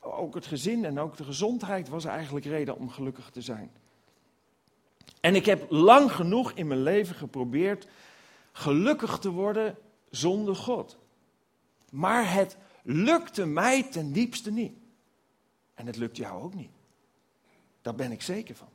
ook 0.00 0.34
het 0.34 0.46
gezin 0.46 0.84
en 0.84 1.00
ook 1.00 1.16
de 1.16 1.24
gezondheid 1.24 1.88
was 1.88 2.04
eigenlijk 2.04 2.44
reden 2.44 2.76
om 2.76 2.90
gelukkig 2.90 3.30
te 3.30 3.40
zijn. 3.40 3.70
En 5.20 5.34
ik 5.34 5.46
heb 5.46 5.66
lang 5.70 6.12
genoeg 6.12 6.52
in 6.52 6.66
mijn 6.66 6.82
leven 6.82 7.16
geprobeerd 7.16 7.86
gelukkig 8.52 9.18
te 9.18 9.30
worden 9.30 9.76
zonder 10.10 10.56
God. 10.56 10.98
Maar 11.90 12.32
het 12.32 12.56
lukte 12.82 13.46
mij 13.46 13.82
ten 13.82 14.12
diepste 14.12 14.50
niet. 14.50 14.82
En 15.74 15.86
het 15.86 15.96
lukt 15.96 16.16
jou 16.16 16.42
ook 16.42 16.54
niet. 16.54 16.70
Daar 17.82 17.94
ben 17.94 18.12
ik 18.12 18.22
zeker 18.22 18.54
van. 18.54 18.68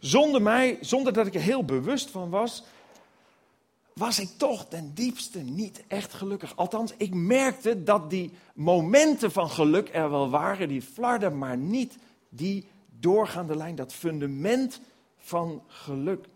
Zonder 0.00 0.42
mij, 0.42 0.78
zonder 0.80 1.12
dat 1.12 1.26
ik 1.26 1.34
er 1.34 1.40
heel 1.40 1.64
bewust 1.64 2.10
van 2.10 2.30
was, 2.30 2.64
was 3.94 4.18
ik 4.18 4.28
toch 4.36 4.66
ten 4.68 4.94
diepste 4.94 5.38
niet 5.38 5.82
echt 5.88 6.12
gelukkig. 6.12 6.56
Althans, 6.56 6.94
ik 6.96 7.14
merkte 7.14 7.82
dat 7.82 8.10
die 8.10 8.32
momenten 8.54 9.32
van 9.32 9.50
geluk 9.50 9.90
er 9.92 10.10
wel 10.10 10.30
waren, 10.30 10.68
die 10.68 10.82
flarden, 10.82 11.38
maar 11.38 11.56
niet 11.56 11.96
die 12.28 12.66
doorgaande 12.98 13.56
lijn, 13.56 13.74
dat 13.74 13.92
fundament 13.92 14.80
van 15.18 15.62
geluk. 15.66 16.26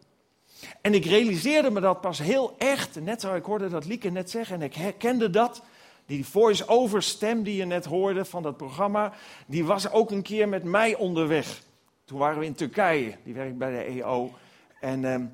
En 0.81 0.95
ik 0.95 1.05
realiseerde 1.05 1.71
me 1.71 1.81
dat 1.81 2.01
pas 2.01 2.19
heel 2.19 2.55
echt, 2.59 3.01
net 3.01 3.21
zo 3.21 3.35
ik 3.35 3.45
hoorde 3.45 3.69
dat 3.69 3.85
Lieke 3.85 4.11
net 4.11 4.31
zeggen, 4.31 4.55
en 4.55 4.63
ik 4.63 4.75
herkende 4.75 5.31
dat. 5.31 5.63
Die 6.07 6.27
voice-over 6.27 7.03
stem 7.03 7.43
die 7.43 7.57
je 7.57 7.65
net 7.65 7.85
hoorde 7.85 8.25
van 8.25 8.43
dat 8.43 8.57
programma, 8.57 9.13
die 9.47 9.65
was 9.65 9.91
ook 9.91 10.11
een 10.11 10.23
keer 10.23 10.49
met 10.49 10.65
mij 10.65 10.95
onderweg. 10.95 11.63
Toen 12.05 12.19
waren 12.19 12.39
we 12.39 12.45
in 12.45 12.55
Turkije, 12.55 13.17
die 13.25 13.35
werkt 13.35 13.59
bij 13.59 13.71
de 13.71 13.83
EO. 13.83 14.33
En 14.81 15.05
ehm, 15.05 15.27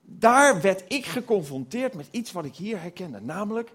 daar 0.00 0.60
werd 0.60 0.84
ik 0.92 1.06
geconfronteerd 1.06 1.94
met 1.94 2.08
iets 2.10 2.32
wat 2.32 2.44
ik 2.44 2.56
hier 2.56 2.80
herkende. 2.80 3.20
Namelijk 3.20 3.72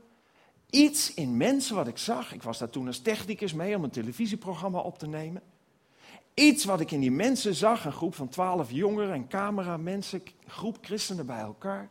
iets 0.69 1.13
in 1.13 1.37
mensen 1.37 1.75
wat 1.75 1.87
ik 1.87 1.97
zag. 1.97 2.33
Ik 2.33 2.43
was 2.43 2.57
daar 2.57 2.69
toen 2.69 2.87
als 2.87 2.99
technicus 2.99 3.53
mee 3.53 3.75
om 3.75 3.83
een 3.83 3.89
televisieprogramma 3.89 4.79
op 4.79 4.99
te 4.99 5.07
nemen. 5.07 5.41
Iets 6.33 6.65
wat 6.65 6.79
ik 6.79 6.91
in 6.91 6.99
die 6.99 7.11
mensen 7.11 7.55
zag, 7.55 7.85
een 7.85 7.91
groep 7.91 8.15
van 8.15 8.29
twaalf 8.29 8.71
jongeren 8.71 9.13
en 9.13 9.27
cameramensen, 9.27 10.23
groep 10.47 10.77
christenen 10.81 11.25
bij 11.25 11.39
elkaar, 11.39 11.87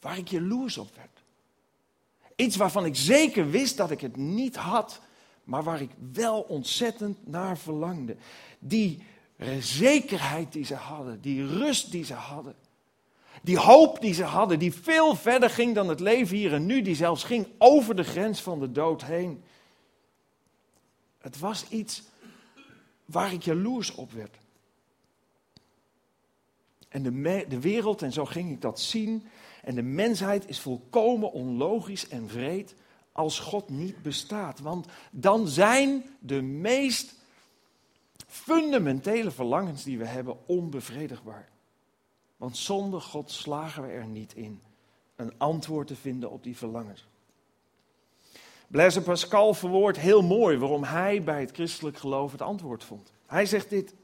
waar 0.00 0.18
ik 0.18 0.28
jaloers 0.28 0.78
op 0.78 0.88
werd. 0.96 1.15
Iets 2.36 2.56
waarvan 2.56 2.84
ik 2.84 2.96
zeker 2.96 3.50
wist 3.50 3.76
dat 3.76 3.90
ik 3.90 4.00
het 4.00 4.16
niet 4.16 4.56
had, 4.56 5.00
maar 5.44 5.62
waar 5.62 5.80
ik 5.80 5.90
wel 6.12 6.40
ontzettend 6.40 7.26
naar 7.26 7.58
verlangde. 7.58 8.16
Die 8.58 9.02
zekerheid 9.60 10.52
die 10.52 10.64
ze 10.64 10.74
hadden, 10.74 11.20
die 11.20 11.46
rust 11.46 11.90
die 11.90 12.04
ze 12.04 12.14
hadden. 12.14 12.54
Die 13.42 13.58
hoop 13.58 14.00
die 14.00 14.14
ze 14.14 14.24
hadden, 14.24 14.58
die 14.58 14.72
veel 14.72 15.14
verder 15.14 15.50
ging 15.50 15.74
dan 15.74 15.88
het 15.88 16.00
leven 16.00 16.36
hier 16.36 16.52
en 16.52 16.66
nu, 16.66 16.82
die 16.82 16.94
zelfs 16.94 17.24
ging 17.24 17.46
over 17.58 17.96
de 17.96 18.04
grens 18.04 18.42
van 18.42 18.60
de 18.60 18.72
dood 18.72 19.04
heen. 19.04 19.44
Het 21.18 21.38
was 21.38 21.68
iets 21.68 22.02
waar 23.04 23.32
ik 23.32 23.42
jaloers 23.42 23.94
op 23.94 24.12
werd. 24.12 24.36
En 26.88 27.02
de, 27.02 27.44
de 27.48 27.60
wereld, 27.60 28.02
en 28.02 28.12
zo 28.12 28.24
ging 28.24 28.50
ik 28.50 28.60
dat 28.60 28.80
zien, 28.80 29.26
en 29.66 29.74
de 29.74 29.82
mensheid 29.82 30.48
is 30.48 30.60
volkomen 30.60 31.32
onlogisch 31.32 32.08
en 32.08 32.28
vreed 32.28 32.74
als 33.12 33.38
God 33.38 33.68
niet 33.68 34.02
bestaat. 34.02 34.60
Want 34.60 34.86
dan 35.10 35.48
zijn 35.48 36.04
de 36.18 36.42
meest 36.42 37.14
fundamentele 38.26 39.30
verlangens 39.30 39.84
die 39.84 39.98
we 39.98 40.04
hebben 40.04 40.36
onbevredigbaar. 40.46 41.48
Want 42.36 42.56
zonder 42.56 43.00
God 43.00 43.30
slagen 43.30 43.82
we 43.82 43.88
er 43.88 44.06
niet 44.06 44.34
in 44.34 44.60
een 45.16 45.32
antwoord 45.36 45.86
te 45.86 45.96
vinden 45.96 46.30
op 46.30 46.42
die 46.42 46.56
verlangens. 46.56 47.06
Blaise 48.66 49.02
Pascal 49.02 49.54
verwoordt 49.54 49.98
heel 49.98 50.22
mooi 50.22 50.58
waarom 50.58 50.84
hij 50.84 51.22
bij 51.22 51.40
het 51.40 51.50
christelijk 51.52 51.96
geloof 51.96 52.32
het 52.32 52.42
antwoord 52.42 52.84
vond. 52.84 53.12
Hij 53.26 53.46
zegt 53.46 53.70
dit: 53.70 53.94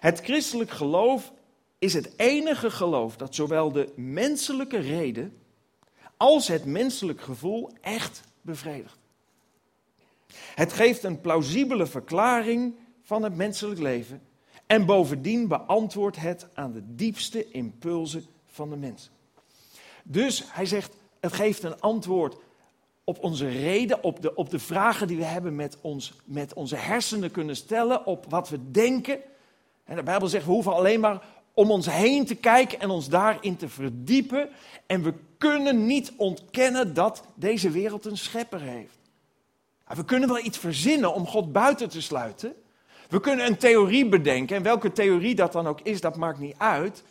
Het 0.00 0.20
christelijk 0.20 0.70
geloof 0.70 1.32
is 1.84 1.94
het 1.94 2.12
enige 2.16 2.70
geloof 2.70 3.16
dat 3.16 3.34
zowel 3.34 3.72
de 3.72 3.92
menselijke 3.96 4.78
reden 4.78 5.36
als 6.16 6.48
het 6.48 6.64
menselijk 6.64 7.20
gevoel 7.20 7.70
echt 7.80 8.22
bevredigt. 8.40 8.98
Het 10.54 10.72
geeft 10.72 11.02
een 11.02 11.20
plausibele 11.20 11.86
verklaring 11.86 12.74
van 13.02 13.22
het 13.22 13.36
menselijk 13.36 13.80
leven 13.80 14.22
en 14.66 14.86
bovendien 14.86 15.48
beantwoordt 15.48 16.16
het 16.16 16.46
aan 16.54 16.72
de 16.72 16.94
diepste 16.94 17.50
impulsen 17.50 18.26
van 18.46 18.70
de 18.70 18.76
mens. 18.76 19.10
Dus 20.04 20.44
hij 20.46 20.66
zegt, 20.66 20.96
het 21.20 21.32
geeft 21.32 21.62
een 21.62 21.80
antwoord 21.80 22.36
op 23.04 23.18
onze 23.22 23.48
reden, 23.48 24.02
op 24.02 24.22
de, 24.22 24.34
op 24.34 24.50
de 24.50 24.58
vragen 24.58 25.06
die 25.06 25.16
we 25.16 25.24
hebben 25.24 25.56
met, 25.56 25.78
ons, 25.80 26.12
met 26.24 26.54
onze 26.54 26.76
hersenen 26.76 27.30
kunnen 27.30 27.56
stellen, 27.56 28.06
op 28.06 28.26
wat 28.28 28.48
we 28.48 28.70
denken. 28.70 29.20
En 29.84 29.96
de 29.96 30.02
Bijbel 30.02 30.28
zegt, 30.28 30.44
we 30.44 30.50
hoeven 30.50 30.74
alleen 30.74 31.00
maar 31.00 31.33
om 31.54 31.70
ons 31.70 31.86
heen 31.90 32.26
te 32.26 32.34
kijken 32.34 32.80
en 32.80 32.90
ons 32.90 33.08
daarin 33.08 33.56
te 33.56 33.68
verdiepen. 33.68 34.48
En 34.86 35.02
we 35.02 35.14
kunnen 35.38 35.86
niet 35.86 36.12
ontkennen 36.16 36.94
dat 36.94 37.22
deze 37.34 37.70
wereld 37.70 38.04
een 38.04 38.18
schepper 38.18 38.60
heeft. 38.60 38.98
We 39.86 40.04
kunnen 40.04 40.28
wel 40.28 40.44
iets 40.44 40.58
verzinnen 40.58 41.14
om 41.14 41.26
God 41.26 41.52
buiten 41.52 41.88
te 41.88 42.02
sluiten. 42.02 42.54
We 43.08 43.20
kunnen 43.20 43.46
een 43.46 43.56
theorie 43.56 44.08
bedenken, 44.08 44.56
en 44.56 44.62
welke 44.62 44.92
theorie 44.92 45.34
dat 45.34 45.52
dan 45.52 45.66
ook 45.66 45.80
is, 45.80 46.00
dat 46.00 46.16
maakt 46.16 46.38
niet 46.38 46.54
uit. 46.58 47.02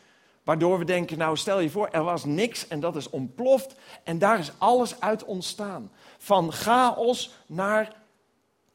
Waardoor 0.43 0.79
we 0.79 0.85
denken, 0.85 1.17
nou 1.17 1.37
stel 1.37 1.59
je 1.59 1.69
voor, 1.69 1.87
er 1.91 2.03
was 2.03 2.25
niks 2.25 2.67
en 2.67 2.79
dat 2.79 2.95
is 2.95 3.09
ontploft 3.09 3.75
en 4.03 4.19
daar 4.19 4.39
is 4.39 4.51
alles 4.57 4.99
uit 4.99 5.23
ontstaan. 5.23 5.91
Van 6.17 6.51
chaos 6.51 7.31
naar 7.45 7.95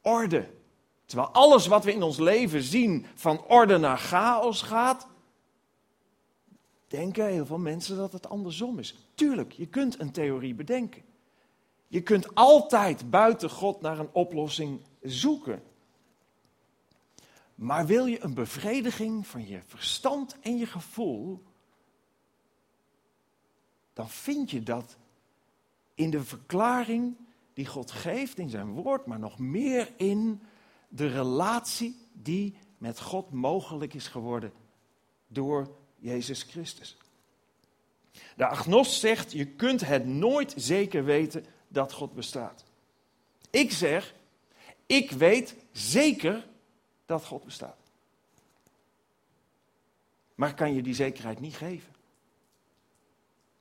orde. 0.02 0.48
Terwijl 1.06 1.28
alles 1.28 1.66
wat 1.66 1.84
we 1.84 1.92
in 1.92 2.02
ons 2.02 2.18
leven 2.18 2.62
zien 2.62 3.06
van 3.14 3.44
orde 3.46 3.78
naar 3.78 3.98
chaos 3.98 4.62
gaat, 4.62 5.06
denken 6.88 7.26
heel 7.26 7.46
veel 7.46 7.58
mensen 7.58 7.96
dat 7.96 8.12
het 8.12 8.28
andersom 8.28 8.78
is. 8.78 8.94
Tuurlijk, 9.14 9.52
je 9.52 9.66
kunt 9.66 10.00
een 10.00 10.10
theorie 10.10 10.54
bedenken. 10.54 11.02
Je 11.86 12.02
kunt 12.02 12.34
altijd 12.34 13.10
buiten 13.10 13.50
God 13.50 13.80
naar 13.80 13.98
een 13.98 14.12
oplossing 14.12 14.80
zoeken. 15.02 15.62
Maar 17.54 17.86
wil 17.86 18.06
je 18.06 18.22
een 18.24 18.34
bevrediging 18.34 19.26
van 19.26 19.46
je 19.46 19.60
verstand 19.66 20.36
en 20.40 20.56
je 20.56 20.66
gevoel, 20.66 21.42
dan 23.92 24.08
vind 24.08 24.50
je 24.50 24.62
dat 24.62 24.96
in 25.94 26.10
de 26.10 26.24
verklaring 26.24 27.16
die 27.54 27.66
God 27.66 27.90
geeft 27.90 28.38
in 28.38 28.48
zijn 28.48 28.72
woord, 28.72 29.06
maar 29.06 29.18
nog 29.18 29.38
meer 29.38 29.92
in 29.96 30.42
de 30.88 31.06
relatie 31.06 31.96
die 32.12 32.56
met 32.78 33.00
God 33.00 33.32
mogelijk 33.32 33.94
is 33.94 34.08
geworden 34.08 34.52
door 35.26 35.76
Jezus 35.98 36.42
Christus. 36.42 36.96
De 38.36 38.46
agnost 38.46 39.00
zegt, 39.00 39.32
je 39.32 39.46
kunt 39.46 39.80
het 39.86 40.06
nooit 40.06 40.54
zeker 40.56 41.04
weten 41.04 41.46
dat 41.68 41.92
God 41.92 42.14
bestaat. 42.14 42.64
Ik 43.50 43.72
zeg, 43.72 44.14
ik 44.86 45.10
weet 45.10 45.54
zeker 45.72 46.46
dat 47.06 47.24
God 47.24 47.44
bestaat. 47.44 47.76
Maar 50.34 50.54
kan 50.54 50.74
je 50.74 50.82
die 50.82 50.94
zekerheid 50.94 51.40
niet 51.40 51.56
geven? 51.56 51.92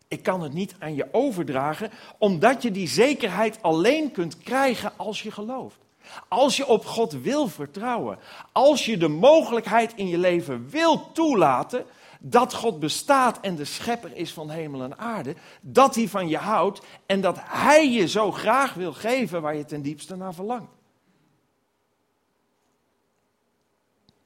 Ik 0.07 0.23
kan 0.23 0.41
het 0.41 0.53
niet 0.53 0.75
aan 0.79 0.95
je 0.95 1.07
overdragen, 1.11 1.91
omdat 2.17 2.61
je 2.61 2.71
die 2.71 2.87
zekerheid 2.87 3.61
alleen 3.61 4.11
kunt 4.11 4.37
krijgen 4.37 4.97
als 4.97 5.21
je 5.21 5.31
gelooft. 5.31 5.77
Als 6.27 6.57
je 6.57 6.67
op 6.67 6.85
God 6.85 7.11
wil 7.11 7.47
vertrouwen. 7.47 8.19
Als 8.51 8.85
je 8.85 8.97
de 8.97 9.07
mogelijkheid 9.07 9.93
in 9.95 10.07
je 10.07 10.17
leven 10.17 10.69
wil 10.69 11.11
toelaten 11.11 11.85
dat 12.19 12.53
God 12.53 12.79
bestaat 12.79 13.39
en 13.39 13.55
de 13.55 13.65
schepper 13.65 14.15
is 14.15 14.33
van 14.33 14.49
hemel 14.49 14.83
en 14.83 14.97
aarde. 14.97 15.35
Dat 15.61 15.95
hij 15.95 16.07
van 16.07 16.27
je 16.27 16.37
houdt 16.37 16.81
en 17.05 17.21
dat 17.21 17.37
hij 17.39 17.91
je 17.91 18.07
zo 18.07 18.31
graag 18.31 18.73
wil 18.73 18.93
geven 18.93 19.41
waar 19.41 19.55
je 19.55 19.65
ten 19.65 19.81
diepste 19.81 20.15
naar 20.15 20.33
verlangt. 20.33 20.71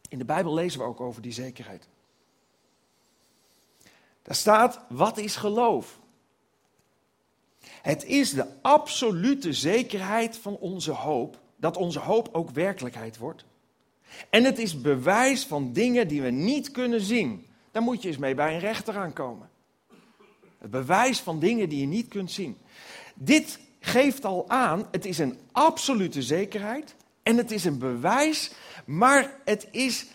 In 0.08 0.18
de 0.18 0.26
Bijbel 0.26 0.54
lezen 0.54 0.80
we 0.80 0.86
ook 0.86 1.02
over 1.02 1.22
die 1.22 1.32
zekerheid. 1.32 1.88
Daar 4.22 4.36
staat, 4.36 4.80
wat 4.90 5.18
is 5.18 5.36
geloof? 5.36 6.00
Het 7.82 8.04
is 8.04 8.32
de 8.32 8.46
absolute 8.62 9.54
zekerheid 9.54 10.38
van 10.38 10.58
onze 10.58 10.92
hoop, 10.92 11.40
dat 11.62 11.78
onze 11.78 12.00
hoop 12.00 12.30
ook 12.32 12.50
werkelijkheid 12.50 13.18
wordt. 13.18 13.46
En 14.30 14.44
het 14.44 14.60
is 14.60 14.82
bewijs 14.82 15.46
van 15.46 15.74
dingen 15.74 16.08
die 16.08 16.22
we 16.22 16.30
niet 16.30 16.72
kunnen 16.72 17.02
zien. 17.02 17.46
Daar 17.72 17.82
moet 17.82 18.02
je 18.02 18.08
eens 18.08 18.18
mee 18.18 18.36
bij 18.36 18.54
een 18.54 18.60
rechter 18.60 18.98
aankomen. 18.98 19.50
Het 20.58 20.72
bewijs 20.72 21.20
van 21.20 21.40
dingen 21.40 21.70
die 21.70 21.80
je 21.80 21.86
niet 21.86 22.08
kunt 22.08 22.32
zien. 22.32 22.58
Dit 23.16 23.60
geeft 23.80 24.26
al 24.26 24.50
aan, 24.50 24.88
het 24.92 25.06
is 25.06 25.18
een 25.18 25.40
absolute 25.52 26.22
zekerheid 26.22 26.96
en 27.24 27.38
het 27.38 27.52
is 27.52 27.66
een 27.66 27.80
bewijs, 27.80 28.52
maar 28.86 29.36
het 29.46 29.68
is 29.72 30.06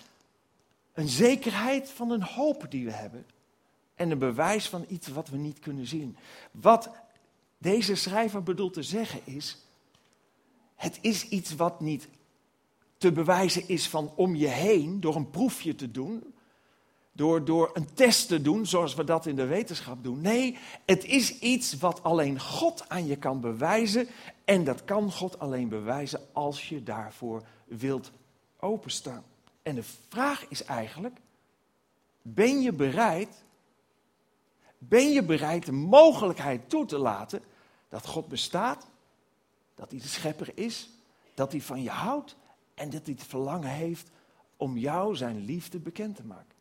een 0.92 1.08
zekerheid 1.08 1.90
van 1.90 2.10
een 2.10 2.22
hoop 2.22 2.66
die 2.70 2.84
we 2.84 2.92
hebben 2.92 3.26
en 3.94 4.10
een 4.10 4.18
bewijs 4.18 4.68
van 4.68 4.84
iets 4.88 5.08
wat 5.08 5.28
we 5.28 5.36
niet 5.36 5.58
kunnen 5.58 5.86
zien. 5.86 6.16
Wat 6.50 6.90
deze 7.58 7.94
schrijver 7.94 8.42
bedoelt 8.42 8.72
te 8.72 8.82
zeggen 8.82 9.20
is, 9.24 9.65
het 10.76 10.98
is 11.00 11.28
iets 11.28 11.54
wat 11.54 11.80
niet 11.80 12.08
te 12.98 13.12
bewijzen 13.12 13.68
is 13.68 13.88
van 13.88 14.12
om 14.14 14.34
je 14.34 14.48
heen 14.48 15.00
door 15.00 15.16
een 15.16 15.30
proefje 15.30 15.74
te 15.74 15.90
doen, 15.90 16.34
door, 17.12 17.44
door 17.44 17.70
een 17.72 17.94
test 17.94 18.28
te 18.28 18.42
doen, 18.42 18.66
zoals 18.66 18.94
we 18.94 19.04
dat 19.04 19.26
in 19.26 19.36
de 19.36 19.46
wetenschap 19.46 20.04
doen. 20.04 20.20
Nee, 20.20 20.58
het 20.84 21.04
is 21.04 21.38
iets 21.38 21.78
wat 21.78 22.02
alleen 22.02 22.40
God 22.40 22.88
aan 22.88 23.06
je 23.06 23.16
kan 23.16 23.40
bewijzen. 23.40 24.08
En 24.44 24.64
dat 24.64 24.84
kan 24.84 25.12
God 25.12 25.38
alleen 25.38 25.68
bewijzen 25.68 26.20
als 26.32 26.68
je 26.68 26.82
daarvoor 26.82 27.42
wilt 27.64 28.12
openstaan. 28.60 29.24
En 29.62 29.74
de 29.74 29.84
vraag 30.08 30.44
is 30.48 30.64
eigenlijk, 30.64 31.16
ben 32.22 32.60
je 32.60 32.72
bereid 32.72 33.44
ben 34.78 35.12
je 35.12 35.22
bereid 35.22 35.66
de 35.66 35.72
mogelijkheid 35.72 36.68
toe 36.68 36.86
te 36.86 36.98
laten 36.98 37.42
dat 37.88 38.06
God 38.06 38.28
bestaat, 38.28 38.86
dat 39.76 39.90
hij 39.90 40.00
de 40.00 40.06
schepper 40.06 40.50
is, 40.54 40.90
dat 41.34 41.52
hij 41.52 41.60
van 41.60 41.82
je 41.82 41.90
houdt 41.90 42.36
en 42.74 42.90
dat 42.90 43.04
hij 43.04 43.14
het 43.18 43.26
verlangen 43.26 43.70
heeft 43.70 44.10
om 44.56 44.78
jou 44.78 45.16
zijn 45.16 45.44
liefde 45.44 45.78
bekend 45.78 46.16
te 46.16 46.24
maken? 46.24 46.56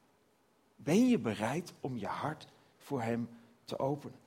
Ben 0.76 1.08
je 1.08 1.20
bereid 1.20 1.74
om 1.80 1.98
je 1.98 2.08
hart 2.08 2.48
voor 2.78 3.02
hem 3.02 3.30
te 3.66 3.80
openen? 3.80 4.20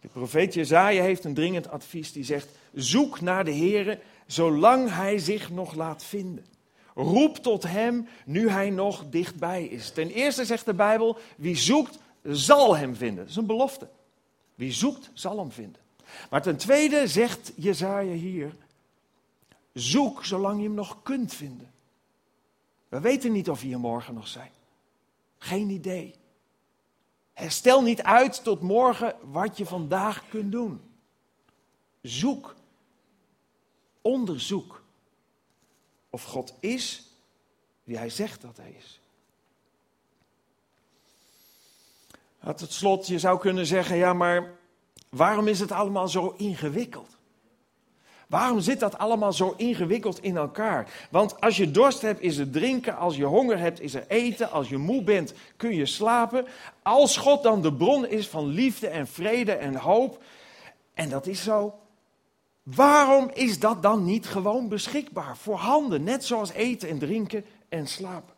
De 0.00 0.08
profeet 0.08 0.54
Jezaja 0.54 1.02
heeft 1.02 1.24
een 1.24 1.34
dringend 1.34 1.68
advies 1.68 2.12
die 2.12 2.24
zegt: 2.24 2.48
zoek 2.72 3.20
naar 3.20 3.44
de 3.44 3.54
Heere 3.54 4.00
zolang 4.26 4.90
hij 4.90 5.18
zich 5.18 5.50
nog 5.50 5.74
laat 5.74 6.04
vinden. 6.04 6.44
Roep 6.94 7.36
tot 7.36 7.62
hem 7.62 8.08
nu 8.24 8.48
hij 8.48 8.70
nog 8.70 9.04
dichtbij 9.10 9.64
is. 9.64 9.90
Ten 9.90 10.10
eerste 10.10 10.44
zegt 10.44 10.64
de 10.64 10.74
Bijbel: 10.74 11.18
wie 11.36 11.56
zoekt 11.56 11.98
zal 12.22 12.76
hem 12.76 12.96
vinden. 12.96 13.16
Dat 13.16 13.28
is 13.28 13.36
een 13.36 13.46
belofte. 13.46 13.88
Wie 14.54 14.72
zoekt, 14.72 15.10
zal 15.12 15.38
hem 15.38 15.52
vinden. 15.52 15.80
Maar 16.30 16.42
ten 16.42 16.56
tweede 16.56 17.08
zegt 17.08 17.52
Jezaja 17.56 18.12
hier, 18.12 18.54
zoek 19.72 20.24
zolang 20.24 20.58
je 20.58 20.64
hem 20.64 20.74
nog 20.74 21.02
kunt 21.02 21.34
vinden. 21.34 21.72
We 22.88 23.00
weten 23.00 23.32
niet 23.32 23.50
of 23.50 23.60
we 23.60 23.66
hier 23.66 23.80
morgen 23.80 24.14
nog 24.14 24.28
zijn. 24.28 24.50
Geen 25.38 25.70
idee. 25.70 26.14
Stel 27.34 27.82
niet 27.82 28.02
uit 28.02 28.44
tot 28.44 28.60
morgen 28.60 29.14
wat 29.22 29.56
je 29.56 29.66
vandaag 29.66 30.28
kunt 30.28 30.52
doen. 30.52 30.80
Zoek, 32.02 32.54
onderzoek 34.00 34.82
of 36.10 36.24
God 36.24 36.54
is 36.60 37.02
wie 37.84 37.96
hij 37.98 38.10
zegt 38.10 38.40
dat 38.40 38.56
hij 38.56 38.74
is. 38.78 39.00
Tot 42.56 42.72
slot, 42.72 43.06
je 43.06 43.18
zou 43.18 43.38
kunnen 43.38 43.66
zeggen, 43.66 43.96
ja, 43.96 44.12
maar 44.12 44.58
waarom 45.10 45.46
is 45.48 45.60
het 45.60 45.72
allemaal 45.72 46.08
zo 46.08 46.34
ingewikkeld? 46.36 47.18
Waarom 48.30 48.60
zit 48.60 48.80
dat 48.80 48.98
allemaal 48.98 49.32
zo 49.32 49.54
ingewikkeld 49.56 50.22
in 50.22 50.36
elkaar? 50.36 51.08
Want 51.10 51.40
als 51.40 51.56
je 51.56 51.70
dorst 51.70 52.02
hebt, 52.02 52.20
is 52.20 52.36
er 52.36 52.50
drinken. 52.50 52.96
Als 52.96 53.16
je 53.16 53.24
honger 53.24 53.58
hebt, 53.58 53.80
is 53.80 53.94
er 53.94 54.04
eten. 54.08 54.50
Als 54.50 54.68
je 54.68 54.76
moe 54.76 55.02
bent, 55.02 55.32
kun 55.56 55.74
je 55.74 55.86
slapen. 55.86 56.46
Als 56.82 57.16
God 57.16 57.42
dan 57.42 57.62
de 57.62 57.72
bron 57.72 58.06
is 58.06 58.28
van 58.28 58.46
liefde 58.46 58.88
en 58.88 59.06
vrede 59.06 59.52
en 59.52 59.76
hoop, 59.76 60.22
en 60.94 61.08
dat 61.08 61.26
is 61.26 61.42
zo, 61.42 61.74
waarom 62.62 63.30
is 63.34 63.58
dat 63.58 63.82
dan 63.82 64.04
niet 64.04 64.26
gewoon 64.26 64.68
beschikbaar 64.68 65.36
voor 65.36 65.56
handen, 65.56 66.02
net 66.02 66.24
zoals 66.24 66.52
eten 66.52 66.88
en 66.88 66.98
drinken 66.98 67.44
en 67.68 67.86
slapen? 67.86 68.34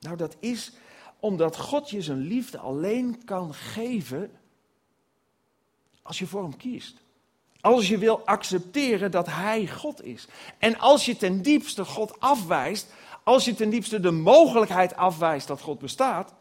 Nou, 0.00 0.16
dat 0.16 0.36
is 0.38 0.72
omdat 1.20 1.56
God 1.56 1.90
je 1.90 2.02
zijn 2.02 2.20
liefde 2.20 2.58
alleen 2.58 3.24
kan 3.24 3.54
geven 3.54 4.30
als 6.06 6.18
je 6.18 6.26
voor 6.26 6.42
hem 6.42 6.56
kiest. 6.56 6.96
Als 7.60 7.88
je 7.88 7.98
wil 7.98 8.26
accepteren 8.26 9.10
dat 9.10 9.26
hij 9.26 9.66
God 9.68 10.04
is. 10.04 10.26
En 10.58 10.78
als 10.78 11.04
je 11.04 11.16
ten 11.16 11.42
diepste 11.42 11.84
God 11.84 12.20
afwijst, 12.20 12.86
als 13.22 13.44
je 13.44 13.54
ten 13.54 13.70
diepste 13.70 14.00
de 14.00 14.10
mogelijkheid 14.10 14.96
afwijst 14.96 15.46
dat 15.46 15.60
God 15.60 15.78
bestaat, 15.78 16.34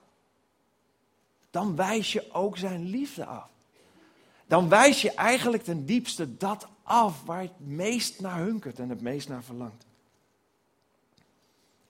dan 1.52 1.76
wijs 1.76 2.14
je 2.14 2.34
ook 2.34 2.58
zijn 2.58 2.86
liefde 2.86 3.26
af. 3.26 3.48
Dan 4.48 4.70
wijs 4.70 5.02
je 5.02 5.12
eigenlijk 5.12 5.64
ten 5.64 5.86
diepste 5.86 6.38
dat 6.38 6.68
af 6.84 7.24
waar 7.24 7.42
het 7.42 7.60
meest 7.60 8.22
naar 8.22 8.38
hunkert 8.38 8.80
en 8.80 8.90
het 8.90 9.02
meest 9.02 9.30
naar 9.30 9.44
verlangt. 9.44 9.86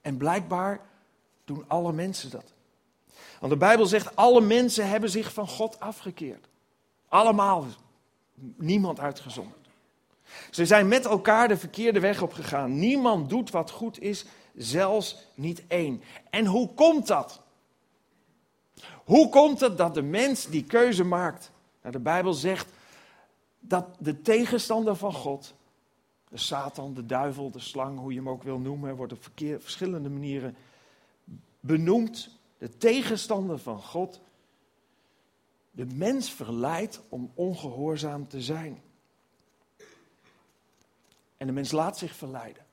En 0.00 0.16
blijkbaar 0.16 0.80
doen 1.44 1.64
alle 1.68 1.92
mensen 1.92 2.30
dat. 2.30 2.52
Want 3.40 3.52
de 3.52 3.58
Bijbel 3.58 3.86
zegt, 3.86 4.16
alle 4.16 4.40
mensen 4.40 4.88
hebben 4.88 5.10
zich 5.10 5.32
van 5.32 5.48
God 5.48 5.80
afgekeerd. 5.80 6.46
Allemaal, 7.08 7.66
niemand 8.56 9.00
uitgezonderd. 9.00 9.68
Ze 10.50 10.66
zijn 10.66 10.88
met 10.88 11.04
elkaar 11.04 11.48
de 11.48 11.56
verkeerde 11.56 12.00
weg 12.00 12.22
op 12.22 12.32
gegaan. 12.32 12.78
Niemand 12.78 13.28
doet 13.28 13.50
wat 13.50 13.70
goed 13.70 14.00
is, 14.00 14.24
zelfs 14.54 15.16
niet 15.34 15.66
één. 15.66 16.02
En 16.30 16.46
hoe 16.46 16.74
komt 16.74 17.06
dat? 17.06 17.42
Hoe 19.04 19.28
komt 19.28 19.60
het 19.60 19.78
dat 19.78 19.94
de 19.94 20.02
mens 20.02 20.46
die 20.46 20.64
keuze 20.64 21.04
maakt? 21.04 21.50
Nou, 21.80 21.92
de 21.92 22.00
Bijbel 22.00 22.32
zegt 22.32 22.72
dat 23.60 23.86
de 23.98 24.22
tegenstander 24.22 24.96
van 24.96 25.12
God, 25.12 25.54
de 26.28 26.38
Satan, 26.38 26.94
de 26.94 27.06
duivel, 27.06 27.50
de 27.50 27.60
slang, 27.60 27.98
hoe 27.98 28.12
je 28.12 28.18
hem 28.18 28.28
ook 28.28 28.42
wil 28.42 28.58
noemen, 28.58 28.96
wordt 28.96 29.12
op 29.12 29.30
verschillende 29.58 30.08
manieren 30.08 30.56
benoemd 31.60 32.38
de 32.58 32.76
tegenstander 32.76 33.58
van 33.58 33.82
God, 33.82 34.20
de 35.76 35.86
mens 35.86 36.30
verleidt 36.30 37.00
om 37.08 37.30
ongehoorzaam 37.34 38.28
te 38.28 38.42
zijn. 38.42 38.82
En 41.36 41.46
de 41.46 41.52
mens 41.52 41.70
laat 41.70 41.98
zich 41.98 42.14
verleiden. 42.14 42.64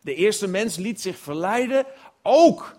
De 0.00 0.14
eerste 0.14 0.46
mens 0.46 0.76
liet 0.76 1.00
zich 1.00 1.18
verleiden 1.18 1.86
ook 2.22 2.76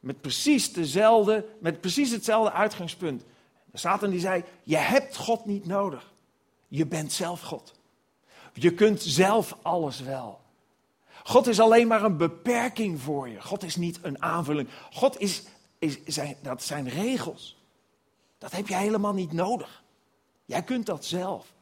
met 0.00 0.20
precies, 0.20 0.72
dezelfde, 0.72 1.46
met 1.60 1.80
precies 1.80 2.10
hetzelfde 2.10 2.52
uitgangspunt. 2.52 3.24
Satan 3.72 4.10
die 4.10 4.20
zei, 4.20 4.44
je 4.62 4.76
hebt 4.76 5.16
God 5.16 5.46
niet 5.46 5.66
nodig. 5.66 6.12
Je 6.68 6.86
bent 6.86 7.12
zelf 7.12 7.40
God. 7.40 7.74
Je 8.52 8.74
kunt 8.74 9.02
zelf 9.02 9.56
alles 9.62 10.00
wel. 10.00 10.40
God 11.24 11.46
is 11.46 11.60
alleen 11.60 11.86
maar 11.86 12.02
een 12.02 12.16
beperking 12.16 13.00
voor 13.00 13.28
je. 13.28 13.40
God 13.42 13.62
is 13.62 13.76
niet 13.76 13.98
een 14.02 14.22
aanvulling. 14.22 14.68
God 14.92 15.20
is, 15.20 15.42
is 15.78 15.98
zijn, 16.04 16.36
dat 16.42 16.62
zijn 16.62 16.88
regels. 16.88 17.59
Dat 18.40 18.52
heb 18.52 18.68
je 18.68 18.76
helemaal 18.76 19.12
niet 19.12 19.32
nodig. 19.32 19.82
Jij 20.44 20.62
kunt 20.62 20.86
dat 20.86 21.04
zelf. 21.04 21.52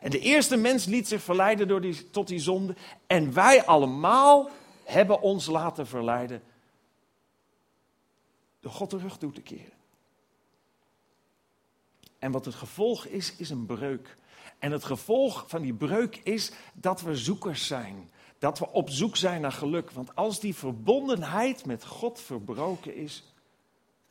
En 0.00 0.10
de 0.10 0.18
eerste 0.18 0.56
mens 0.56 0.84
liet 0.84 1.08
zich 1.08 1.22
verleiden 1.22 1.68
door 1.68 1.80
die, 1.80 2.10
tot 2.10 2.28
die 2.28 2.38
zonde. 2.38 2.74
En 3.06 3.32
wij 3.32 3.64
allemaal 3.64 4.50
hebben 4.84 5.20
ons 5.20 5.46
laten 5.46 5.86
verleiden 5.86 6.42
door 8.60 8.72
God 8.72 8.90
de 8.90 8.98
rug 8.98 9.18
toe 9.18 9.32
te 9.32 9.40
keren. 9.40 9.72
En 12.18 12.32
wat 12.32 12.44
het 12.44 12.54
gevolg 12.54 13.06
is, 13.06 13.36
is 13.36 13.50
een 13.50 13.66
breuk. 13.66 14.16
En 14.58 14.72
het 14.72 14.84
gevolg 14.84 15.44
van 15.48 15.62
die 15.62 15.74
breuk 15.74 16.16
is 16.16 16.52
dat 16.72 17.00
we 17.00 17.16
zoekers 17.16 17.66
zijn. 17.66 18.10
Dat 18.38 18.58
we 18.58 18.68
op 18.68 18.90
zoek 18.90 19.16
zijn 19.16 19.40
naar 19.40 19.52
geluk. 19.52 19.90
Want 19.90 20.14
als 20.16 20.40
die 20.40 20.54
verbondenheid 20.54 21.66
met 21.66 21.84
God 21.84 22.20
verbroken 22.20 22.96
is, 22.96 23.31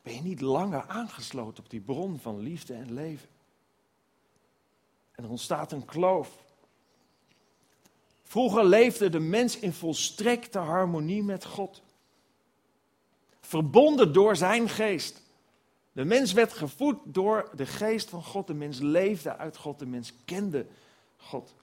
ben 0.02 0.14
je 0.14 0.22
niet 0.22 0.40
langer 0.40 0.84
aangesloten 0.86 1.64
op 1.64 1.70
die 1.70 1.80
bron 1.80 2.18
van 2.18 2.38
liefde 2.38 2.74
en 2.74 2.92
leven. 2.92 3.28
En 5.12 5.24
er 5.24 5.30
ontstaat 5.30 5.72
een 5.72 5.84
kloof. 5.84 6.44
Vroeger 8.22 8.64
leefde 8.64 9.08
de 9.08 9.20
mens 9.20 9.58
in 9.58 9.72
volstrekte 9.72 10.58
harmonie 10.58 11.22
met 11.22 11.44
God. 11.44 11.82
Verbonden 13.40 14.12
door 14.12 14.36
zijn 14.36 14.68
geest. 14.68 15.22
De 15.92 16.04
mens 16.04 16.32
werd 16.32 16.52
gevoed 16.52 16.98
door 17.04 17.50
de 17.54 17.66
geest 17.66 18.08
van 18.08 18.24
God. 18.24 18.46
De 18.46 18.54
mens 18.54 18.78
leefde 18.78 19.36
uit 19.36 19.56
God. 19.56 19.78
De 19.78 19.86
mens 19.86 20.12
kende 20.24 20.66
God. 21.16 21.54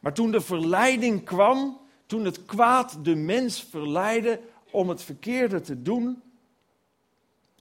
Maar 0.00 0.14
toen 0.14 0.30
de 0.30 0.40
verleiding 0.40 1.24
kwam, 1.24 1.80
toen 2.06 2.24
het 2.24 2.44
kwaad 2.44 3.04
de 3.04 3.14
mens 3.14 3.62
verleidde 3.62 4.40
om 4.70 4.88
het 4.88 5.02
verkeerde 5.02 5.60
te 5.60 5.82
doen, 5.82 6.22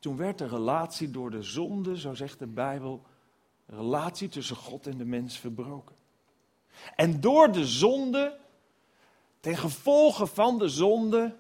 toen 0.07 0.17
werd 0.17 0.37
de 0.37 0.47
relatie 0.47 1.11
door 1.11 1.31
de 1.31 1.41
zonde, 1.41 1.99
zo 1.99 2.13
zegt 2.13 2.39
de 2.39 2.47
Bijbel, 2.47 3.01
de 3.65 3.75
relatie 3.75 4.29
tussen 4.29 4.55
God 4.55 4.87
en 4.87 4.97
de 4.97 5.05
mens 5.05 5.37
verbroken. 5.37 5.95
En 6.95 7.21
door 7.21 7.51
de 7.51 7.65
zonde, 7.65 8.37
ten 9.39 9.57
gevolge 9.57 10.27
van 10.27 10.57
de 10.57 10.69
zonde, 10.69 11.35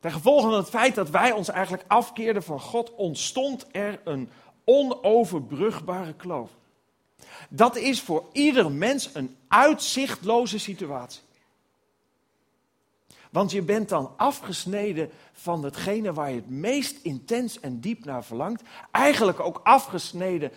ten 0.00 0.12
gevolge 0.12 0.48
van 0.48 0.56
het 0.56 0.68
feit 0.68 0.94
dat 0.94 1.10
wij 1.10 1.32
ons 1.32 1.48
eigenlijk 1.48 1.84
afkeerden 1.88 2.42
van 2.42 2.60
God, 2.60 2.94
ontstond 2.94 3.66
er 3.72 4.00
een 4.04 4.28
onoverbrugbare 4.64 6.14
kloof. 6.14 6.50
Dat 7.50 7.76
is 7.76 8.00
voor 8.00 8.28
ieder 8.32 8.72
mens 8.72 9.14
een 9.14 9.36
uitzichtloze 9.48 10.58
situatie. 10.58 11.22
Want 13.34 13.50
je 13.50 13.62
bent 13.62 13.88
dan 13.88 14.12
afgesneden 14.16 15.10
van 15.32 15.64
hetgene 15.64 16.12
waar 16.12 16.30
je 16.30 16.36
het 16.36 16.50
meest 16.50 16.98
intens 17.02 17.60
en 17.60 17.80
diep 17.80 18.04
naar 18.04 18.24
verlangt. 18.24 18.62
Eigenlijk 18.90 19.40
ook 19.40 19.60
afgesneden 19.64 20.50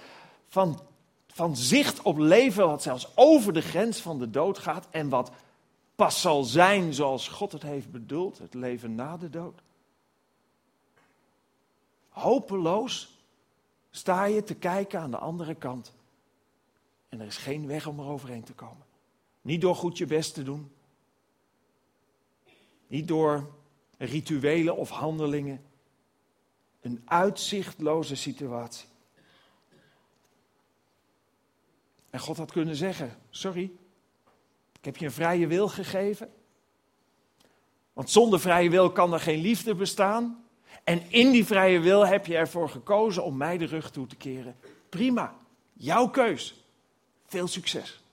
van, 0.47 0.79
van 1.27 1.55
zicht 1.55 2.01
op 2.01 2.17
leven 2.17 2.67
wat 2.67 2.81
zelfs 2.81 3.11
over 3.15 3.53
de 3.53 3.61
grens 3.61 3.99
van 3.99 4.19
de 4.19 4.29
dood 4.29 4.57
gaat. 4.57 4.87
En 4.89 5.09
wat 5.09 5.31
pas 5.95 6.21
zal 6.21 6.43
zijn 6.43 6.93
zoals 6.93 7.27
God 7.27 7.51
het 7.51 7.61
heeft 7.61 7.91
bedoeld, 7.91 8.37
het 8.37 8.53
leven 8.53 8.95
na 8.95 9.17
de 9.17 9.29
dood. 9.29 9.61
Hopeloos 12.09 13.17
sta 13.91 14.25
je 14.25 14.43
te 14.43 14.55
kijken 14.55 14.99
aan 14.99 15.11
de 15.11 15.17
andere 15.17 15.55
kant. 15.55 15.93
En 17.09 17.19
er 17.19 17.27
is 17.27 17.37
geen 17.37 17.67
weg 17.67 17.87
om 17.87 17.99
er 17.99 18.05
overheen 18.05 18.43
te 18.43 18.53
komen. 18.53 18.85
Niet 19.41 19.61
door 19.61 19.75
goed 19.75 19.97
je 19.97 20.05
best 20.05 20.33
te 20.33 20.43
doen. 20.43 20.71
Niet 22.87 23.07
door 23.07 23.51
rituelen 23.97 24.75
of 24.75 24.89
handelingen. 24.89 25.65
Een 26.81 27.01
uitzichtloze 27.05 28.15
situatie. 28.15 28.87
En 32.09 32.19
God 32.19 32.37
had 32.37 32.51
kunnen 32.51 32.75
zeggen: 32.75 33.17
Sorry, 33.29 33.71
ik 34.79 34.85
heb 34.85 34.97
je 34.97 35.05
een 35.05 35.11
vrije 35.11 35.47
wil 35.47 35.67
gegeven. 35.67 36.33
Want 37.93 38.09
zonder 38.09 38.39
vrije 38.39 38.69
wil 38.69 38.91
kan 38.91 39.13
er 39.13 39.19
geen 39.19 39.41
liefde 39.41 39.75
bestaan. 39.75 40.45
En 40.83 41.11
in 41.11 41.31
die 41.31 41.45
vrije 41.45 41.79
wil 41.79 42.07
heb 42.07 42.25
je 42.25 42.37
ervoor 42.37 42.69
gekozen 42.69 43.23
om 43.23 43.37
mij 43.37 43.57
de 43.57 43.65
rug 43.65 43.91
toe 43.91 44.07
te 44.07 44.15
keren. 44.15 44.55
Prima, 44.89 45.35
jouw 45.73 46.09
keus. 46.09 46.63
Veel 47.25 47.47
succes. 47.47 48.03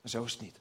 Maar 0.00 0.10
zo 0.10 0.24
is 0.24 0.32
het 0.32 0.40
niet. 0.40 0.60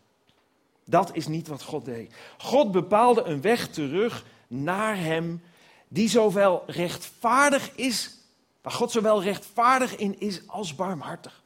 Dat 0.85 1.15
is 1.15 1.27
niet 1.27 1.47
wat 1.47 1.63
God 1.63 1.85
deed. 1.85 2.13
God 2.37 2.71
bepaalde 2.71 3.23
een 3.23 3.41
weg 3.41 3.67
terug 3.67 4.25
naar 4.47 4.97
Hem, 4.97 5.41
die 5.87 6.09
zowel 6.09 6.63
rechtvaardig 6.65 7.71
is, 7.75 8.17
waar 8.61 8.73
God 8.73 8.91
zowel 8.91 9.23
rechtvaardig 9.23 9.95
in 9.95 10.19
is 10.19 10.47
als 10.47 10.75
barmhartig. 10.75 11.43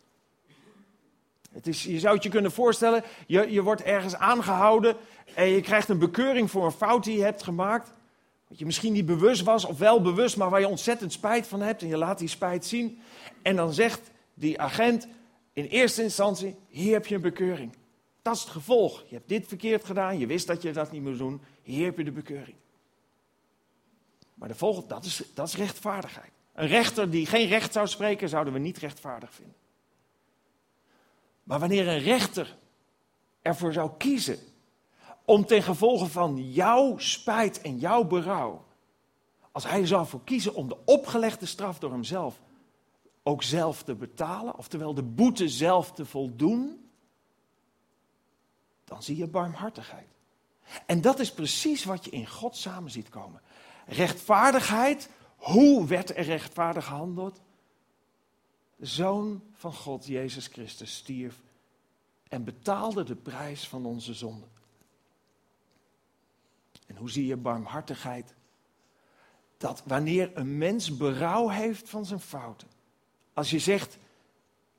Het 1.51 1.67
is, 1.67 1.83
je 1.83 1.99
zou 1.99 2.13
het 2.13 2.23
je 2.23 2.29
kunnen 2.29 2.51
voorstellen, 2.51 3.03
je, 3.27 3.51
je 3.51 3.61
wordt 3.61 3.81
ergens 3.81 4.15
aangehouden 4.15 4.95
en 5.33 5.47
je 5.47 5.61
krijgt 5.61 5.89
een 5.89 5.99
bekeuring 5.99 6.51
voor 6.51 6.65
een 6.65 6.71
fout 6.71 7.03
die 7.03 7.17
je 7.17 7.23
hebt 7.23 7.43
gemaakt. 7.43 7.91
Wat 8.47 8.59
je 8.59 8.65
misschien 8.65 8.93
niet 8.93 9.05
bewust 9.05 9.43
was 9.43 9.65
of 9.65 9.77
wel 9.77 10.01
bewust, 10.01 10.37
maar 10.37 10.49
waar 10.49 10.59
je 10.59 10.67
ontzettend 10.67 11.11
spijt 11.11 11.47
van 11.47 11.61
hebt 11.61 11.81
en 11.81 11.87
je 11.87 11.97
laat 11.97 12.19
die 12.19 12.27
spijt 12.27 12.65
zien. 12.65 13.01
En 13.41 13.55
dan 13.55 13.73
zegt 13.73 14.01
die 14.33 14.59
agent 14.59 15.07
in 15.53 15.65
eerste 15.65 16.03
instantie, 16.03 16.55
hier 16.67 16.93
heb 16.93 17.07
je 17.07 17.15
een 17.15 17.21
bekeuring. 17.21 17.71
Dat 18.29 18.39
gevolg. 18.39 19.03
Je 19.07 19.15
hebt 19.15 19.29
dit 19.29 19.47
verkeerd 19.47 19.85
gedaan, 19.85 20.19
je 20.19 20.27
wist 20.27 20.47
dat 20.47 20.61
je 20.61 20.71
dat 20.71 20.91
niet 20.91 21.01
moest 21.01 21.17
doen, 21.17 21.41
hier 21.61 21.85
heb 21.85 21.97
je 21.97 22.03
de 22.03 22.11
bekeuring. 22.11 22.57
Maar 24.33 24.47
de 24.47 24.55
volgende, 24.55 24.87
dat 24.87 25.05
is, 25.05 25.23
dat 25.33 25.47
is 25.47 25.55
rechtvaardigheid. 25.55 26.31
Een 26.53 26.67
rechter 26.67 27.09
die 27.09 27.25
geen 27.25 27.47
recht 27.47 27.73
zou 27.73 27.87
spreken, 27.87 28.29
zouden 28.29 28.53
we 28.53 28.59
niet 28.59 28.77
rechtvaardig 28.77 29.33
vinden. 29.33 29.55
Maar 31.43 31.59
wanneer 31.59 31.87
een 31.87 31.99
rechter 31.99 32.57
ervoor 33.41 33.73
zou 33.73 33.91
kiezen 33.97 34.37
om 35.25 35.45
ten 35.45 35.63
gevolge 35.63 36.07
van 36.07 36.51
jouw 36.51 36.97
spijt 36.97 37.61
en 37.61 37.77
jouw 37.77 38.03
berouw, 38.03 38.65
als 39.51 39.67
hij 39.67 39.85
zou 39.85 40.07
voor 40.07 40.23
kiezen 40.23 40.55
om 40.55 40.67
de 40.67 40.77
opgelegde 40.85 41.45
straf 41.45 41.79
door 41.79 41.91
hemzelf 41.91 42.41
ook 43.23 43.43
zelf 43.43 43.83
te 43.83 43.95
betalen, 43.95 44.57
oftewel 44.57 44.93
de 44.93 45.03
boete 45.03 45.49
zelf 45.49 45.91
te 45.91 46.05
voldoen, 46.05 46.88
dan 48.89 49.03
zie 49.03 49.17
je 49.17 49.27
barmhartigheid. 49.27 50.07
En 50.85 51.01
dat 51.01 51.19
is 51.19 51.31
precies 51.31 51.83
wat 51.83 52.05
je 52.05 52.11
in 52.11 52.27
God 52.27 52.55
samen 52.55 52.91
ziet 52.91 53.09
komen. 53.09 53.41
Rechtvaardigheid, 53.85 55.09
hoe 55.35 55.87
werd 55.87 56.17
er 56.17 56.23
rechtvaardig 56.23 56.85
gehandeld? 56.85 57.41
De 58.75 58.85
Zoon 58.85 59.43
van 59.53 59.73
God, 59.73 60.05
Jezus 60.05 60.47
Christus, 60.47 60.95
stierf 60.95 61.35
en 62.27 62.43
betaalde 62.43 63.03
de 63.03 63.15
prijs 63.15 63.67
van 63.67 63.85
onze 63.85 64.13
zonde. 64.13 64.45
En 66.87 66.95
hoe 66.95 67.09
zie 67.09 67.25
je 67.25 67.37
barmhartigheid? 67.37 68.33
Dat 69.57 69.83
wanneer 69.85 70.37
een 70.37 70.57
mens 70.57 70.97
berouw 70.97 71.49
heeft 71.49 71.89
van 71.89 72.05
zijn 72.05 72.19
fouten, 72.19 72.67
als 73.33 73.49
je 73.49 73.59
zegt, 73.59 73.97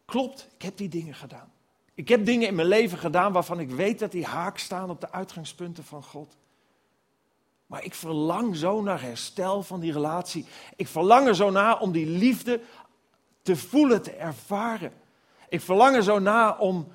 klopt, 0.04 0.48
ik 0.54 0.62
heb 0.62 0.76
die 0.76 0.88
dingen 0.88 1.14
gedaan. 1.14 1.52
Ik 2.00 2.08
heb 2.08 2.24
dingen 2.24 2.48
in 2.48 2.54
mijn 2.54 2.68
leven 2.68 2.98
gedaan 2.98 3.32
waarvan 3.32 3.60
ik 3.60 3.70
weet 3.70 3.98
dat 3.98 4.12
die 4.12 4.24
haak 4.24 4.58
staan 4.58 4.90
op 4.90 5.00
de 5.00 5.12
uitgangspunten 5.12 5.84
van 5.84 6.02
God. 6.02 6.36
Maar 7.66 7.84
ik 7.84 7.94
verlang 7.94 8.56
zo 8.56 8.82
naar 8.82 9.02
herstel 9.02 9.62
van 9.62 9.80
die 9.80 9.92
relatie. 9.92 10.46
Ik 10.76 10.88
verlang 10.88 11.26
er 11.26 11.34
zo 11.34 11.50
naar 11.50 11.80
om 11.80 11.92
die 11.92 12.06
liefde 12.06 12.60
te 13.42 13.56
voelen, 13.56 14.02
te 14.02 14.10
ervaren. 14.10 14.92
Ik 15.48 15.60
verlang 15.60 15.96
er 15.96 16.02
zo 16.02 16.18
naar 16.18 16.58
om, 16.58 16.88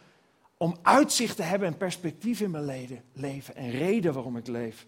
om 0.58 0.78
uitzicht 0.82 1.36
te 1.36 1.44
hebben 1.44 1.68
en 1.68 1.78
perspectief 1.78 2.42
in 2.42 2.52
mijn 2.52 3.02
leven 3.14 3.56
en 3.56 3.72
reden 3.72 4.14
waarom 4.14 4.38
ik 4.38 4.48
leef. 4.48 4.88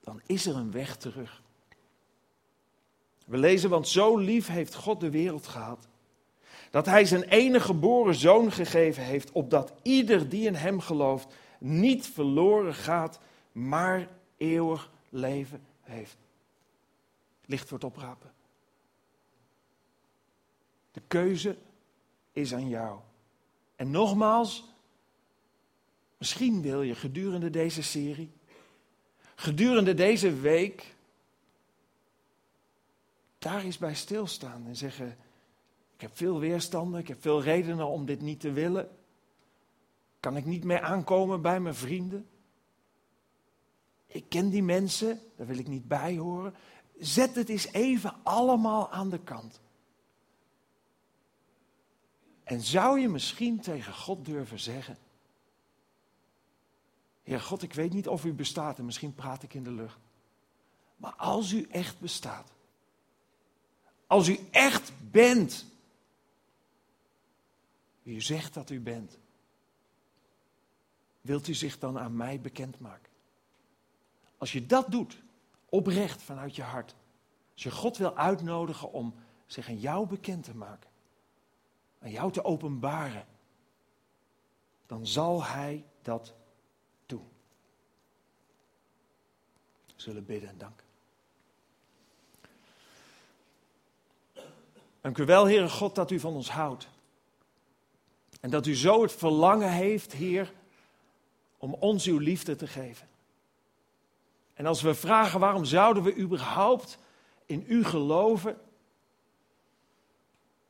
Dan 0.00 0.20
is 0.26 0.46
er 0.46 0.56
een 0.56 0.70
weg 0.70 0.96
terug. 0.96 1.42
We 3.26 3.36
lezen, 3.36 3.70
want 3.70 3.88
zo 3.88 4.16
lief 4.16 4.46
heeft 4.46 4.74
God 4.74 5.00
de 5.00 5.10
wereld 5.10 5.46
gehad. 5.46 5.87
Dat 6.70 6.86
hij 6.86 7.04
zijn 7.04 7.22
enige 7.22 7.66
geboren 7.66 8.14
zoon 8.14 8.52
gegeven 8.52 9.02
heeft, 9.02 9.32
opdat 9.32 9.72
ieder 9.82 10.28
die 10.28 10.46
in 10.46 10.54
hem 10.54 10.80
gelooft 10.80 11.34
niet 11.58 12.06
verloren 12.06 12.74
gaat, 12.74 13.20
maar 13.52 14.08
eeuwig 14.36 14.90
leven 15.08 15.60
heeft. 15.80 16.16
Licht 17.46 17.68
wordt 17.68 17.84
oprapen. 17.84 18.32
De 20.92 21.02
keuze 21.06 21.56
is 22.32 22.54
aan 22.54 22.68
jou. 22.68 22.98
En 23.76 23.90
nogmaals, 23.90 24.64
misschien 26.16 26.62
wil 26.62 26.82
je 26.82 26.94
gedurende 26.94 27.50
deze 27.50 27.82
serie, 27.82 28.30
gedurende 29.34 29.94
deze 29.94 30.34
week, 30.34 30.94
daar 33.38 33.62
eens 33.62 33.78
bij 33.78 33.94
stilstaan 33.94 34.66
en 34.66 34.76
zeggen: 34.76 35.16
Ik 35.98 36.04
heb 36.04 36.16
veel 36.16 36.38
weerstanden, 36.38 37.00
ik 37.00 37.08
heb 37.08 37.20
veel 37.20 37.42
redenen 37.42 37.86
om 37.86 38.06
dit 38.06 38.20
niet 38.20 38.40
te 38.40 38.52
willen. 38.52 38.88
Kan 40.20 40.36
ik 40.36 40.44
niet 40.44 40.64
meer 40.64 40.80
aankomen 40.80 41.42
bij 41.42 41.60
mijn 41.60 41.74
vrienden? 41.74 42.28
Ik 44.06 44.28
ken 44.28 44.48
die 44.48 44.62
mensen, 44.62 45.20
daar 45.36 45.46
wil 45.46 45.58
ik 45.58 45.68
niet 45.68 45.88
bij 45.88 46.16
horen. 46.16 46.54
Zet 46.98 47.34
het 47.34 47.48
eens 47.48 47.72
even 47.72 48.14
allemaal 48.22 48.90
aan 48.90 49.10
de 49.10 49.18
kant. 49.18 49.60
En 52.44 52.60
zou 52.60 53.00
je 53.00 53.08
misschien 53.08 53.60
tegen 53.60 53.94
God 53.94 54.24
durven 54.24 54.60
zeggen: 54.60 54.98
Heer 57.22 57.40
God, 57.40 57.62
ik 57.62 57.72
weet 57.72 57.92
niet 57.92 58.08
of 58.08 58.24
u 58.24 58.32
bestaat 58.32 58.78
en 58.78 58.84
misschien 58.84 59.14
praat 59.14 59.42
ik 59.42 59.54
in 59.54 59.64
de 59.64 59.72
lucht. 59.72 59.98
Maar 60.96 61.14
als 61.14 61.52
u 61.52 61.66
echt 61.70 62.00
bestaat, 62.00 62.52
als 64.06 64.28
u 64.28 64.38
echt 64.50 64.92
bent, 65.10 65.66
u 68.14 68.20
zegt 68.20 68.54
dat 68.54 68.70
u 68.70 68.80
bent, 68.80 69.18
wilt 71.20 71.48
u 71.48 71.54
zich 71.54 71.78
dan 71.78 71.98
aan 71.98 72.16
mij 72.16 72.40
bekendmaken? 72.40 73.12
Als 74.38 74.52
je 74.52 74.66
dat 74.66 74.90
doet, 74.90 75.22
oprecht 75.68 76.22
vanuit 76.22 76.56
je 76.56 76.62
hart, 76.62 76.94
als 77.52 77.62
je 77.62 77.70
God 77.70 77.96
wil 77.96 78.16
uitnodigen 78.16 78.92
om 78.92 79.14
zich 79.46 79.68
aan 79.68 79.78
jou 79.78 80.06
bekend 80.06 80.44
te 80.44 80.54
maken, 80.54 80.90
aan 81.98 82.10
jou 82.10 82.32
te 82.32 82.44
openbaren, 82.44 83.26
dan 84.86 85.06
zal 85.06 85.44
Hij 85.44 85.84
dat 86.02 86.34
doen. 87.06 87.28
We 89.86 89.92
zullen 89.96 90.24
bidden 90.24 90.48
en 90.48 90.58
danken. 90.58 90.86
Dank 95.00 95.18
u 95.18 95.24
wel, 95.24 95.46
Heere 95.46 95.68
God, 95.68 95.94
dat 95.94 96.10
u 96.10 96.20
van 96.20 96.34
ons 96.34 96.50
houdt. 96.50 96.88
En 98.40 98.50
dat 98.50 98.66
u 98.66 98.76
zo 98.76 99.02
het 99.02 99.12
verlangen 99.12 99.72
heeft, 99.72 100.12
Heer, 100.12 100.52
om 101.58 101.74
ons 101.74 102.06
uw 102.06 102.18
liefde 102.18 102.56
te 102.56 102.66
geven. 102.66 103.08
En 104.54 104.66
als 104.66 104.82
we 104.82 104.94
vragen 104.94 105.40
waarom 105.40 105.64
zouden 105.64 106.02
we 106.02 106.16
überhaupt 106.16 106.98
in 107.46 107.64
u 107.68 107.84
geloven, 107.84 108.58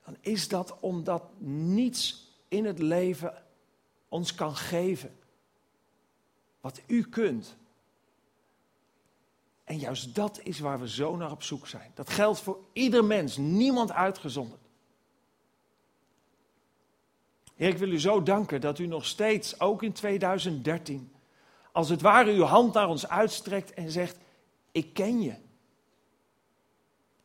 dan 0.05 0.17
is 0.21 0.49
dat 0.49 0.77
omdat 0.81 1.23
niets 1.41 2.27
in 2.49 2.65
het 2.65 2.79
leven 2.79 3.43
ons 4.09 4.35
kan 4.35 4.57
geven 4.57 5.19
wat 6.61 6.81
u 6.87 7.03
kunt. 7.03 7.57
En 9.65 9.79
juist 9.79 10.15
dat 10.15 10.41
is 10.43 10.59
waar 10.59 10.81
we 10.81 10.89
zo 10.89 11.17
naar 11.17 11.31
op 11.31 11.43
zoek 11.43 11.67
zijn. 11.67 11.91
Dat 11.95 12.11
geldt 12.11 12.41
voor 12.41 12.59
ieder 12.73 13.05
mens, 13.05 13.37
niemand 13.37 13.93
uitgezonderd. 13.93 14.68
Heer, 17.59 17.69
ik 17.69 17.79
wil 17.79 17.91
u 17.91 18.01
zo 18.01 18.23
danken 18.23 18.61
dat 18.61 18.79
u 18.79 18.87
nog 18.87 19.07
steeds, 19.07 19.61
ook 19.61 19.83
in 19.83 19.93
2013, 19.93 21.13
als 21.73 21.89
het 21.89 22.01
ware 22.01 22.33
uw 22.33 22.43
hand 22.43 22.75
naar 22.75 22.89
ons 22.89 23.09
uitstrekt 23.09 23.75
en 23.75 23.91
zegt: 23.91 24.19
Ik 24.73 24.95
ken 24.95 25.23
je. 25.23 25.35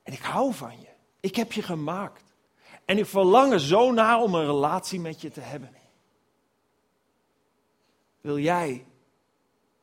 En 0.04 0.14
ik 0.14 0.20
hou 0.20 0.54
van 0.54 0.80
je. 0.80 0.88
Ik 1.20 1.36
heb 1.36 1.52
je 1.52 1.62
gemaakt. 1.62 2.24
En 2.86 2.98
ik 2.98 3.06
verlang 3.06 3.54
er 3.54 3.60
zo 3.60 3.92
naar 3.92 4.22
om 4.22 4.36
een 4.36 4.46
relatie 4.46 5.00
met 5.00 5.22
je 5.22 5.30
te 5.30 5.40
hebben. 5.40 5.72
Wil 8.22 8.40
jij 8.40 8.86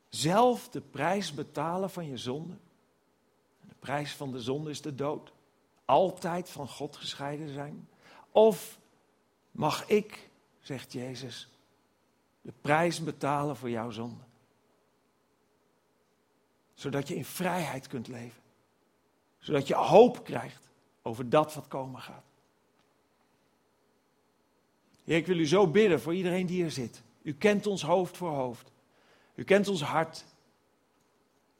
zelf 0.09 0.69
de 0.69 0.81
prijs 0.81 1.33
betalen 1.33 1.89
van 1.89 2.05
je 2.05 2.17
zonde? 2.17 2.57
De 3.61 3.75
prijs 3.79 4.15
van 4.15 4.31
de 4.31 4.39
zonde 4.39 4.69
is 4.69 4.81
de 4.81 4.95
dood. 4.95 5.33
Altijd 5.85 6.49
van 6.49 6.67
God 6.67 6.95
gescheiden 6.95 7.53
zijn. 7.53 7.89
Of 8.31 8.79
mag 9.51 9.87
ik, 9.87 10.29
zegt 10.61 10.91
Jezus, 10.91 11.49
de 12.41 12.53
prijs 12.61 13.03
betalen 13.03 13.55
voor 13.55 13.69
jouw 13.69 13.89
zonde? 13.89 14.23
Zodat 16.73 17.07
je 17.07 17.15
in 17.15 17.25
vrijheid 17.25 17.87
kunt 17.87 18.07
leven. 18.07 18.41
Zodat 19.39 19.67
je 19.67 19.75
hoop 19.75 20.23
krijgt 20.23 20.69
over 21.01 21.29
dat 21.29 21.53
wat 21.53 21.67
komen 21.67 22.01
gaat. 22.01 22.23
Heer, 25.03 25.17
ik 25.17 25.27
wil 25.27 25.39
u 25.39 25.47
zo 25.47 25.67
bidden 25.67 26.01
voor 26.01 26.15
iedereen 26.15 26.45
die 26.45 26.61
hier 26.61 26.71
zit. 26.71 27.01
U 27.21 27.33
kent 27.33 27.67
ons 27.67 27.81
hoofd 27.81 28.17
voor 28.17 28.31
hoofd. 28.31 28.71
U 29.35 29.43
kent 29.43 29.67
ons 29.67 29.81
hart. 29.81 30.25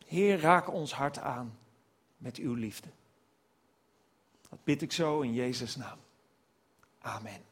Heer, 0.06 0.40
raak 0.40 0.74
ons 0.74 0.94
hart 0.94 1.20
aan 1.20 1.58
met 2.18 2.38
uw 2.38 2.54
liefde. 2.54 2.88
Dat 4.50 4.64
bid 4.64 4.82
ik 4.82 4.92
zo 4.92 5.22
in 5.22 5.34
Jezus' 5.34 5.76
naam. 5.76 5.98
Amen. 7.00 7.51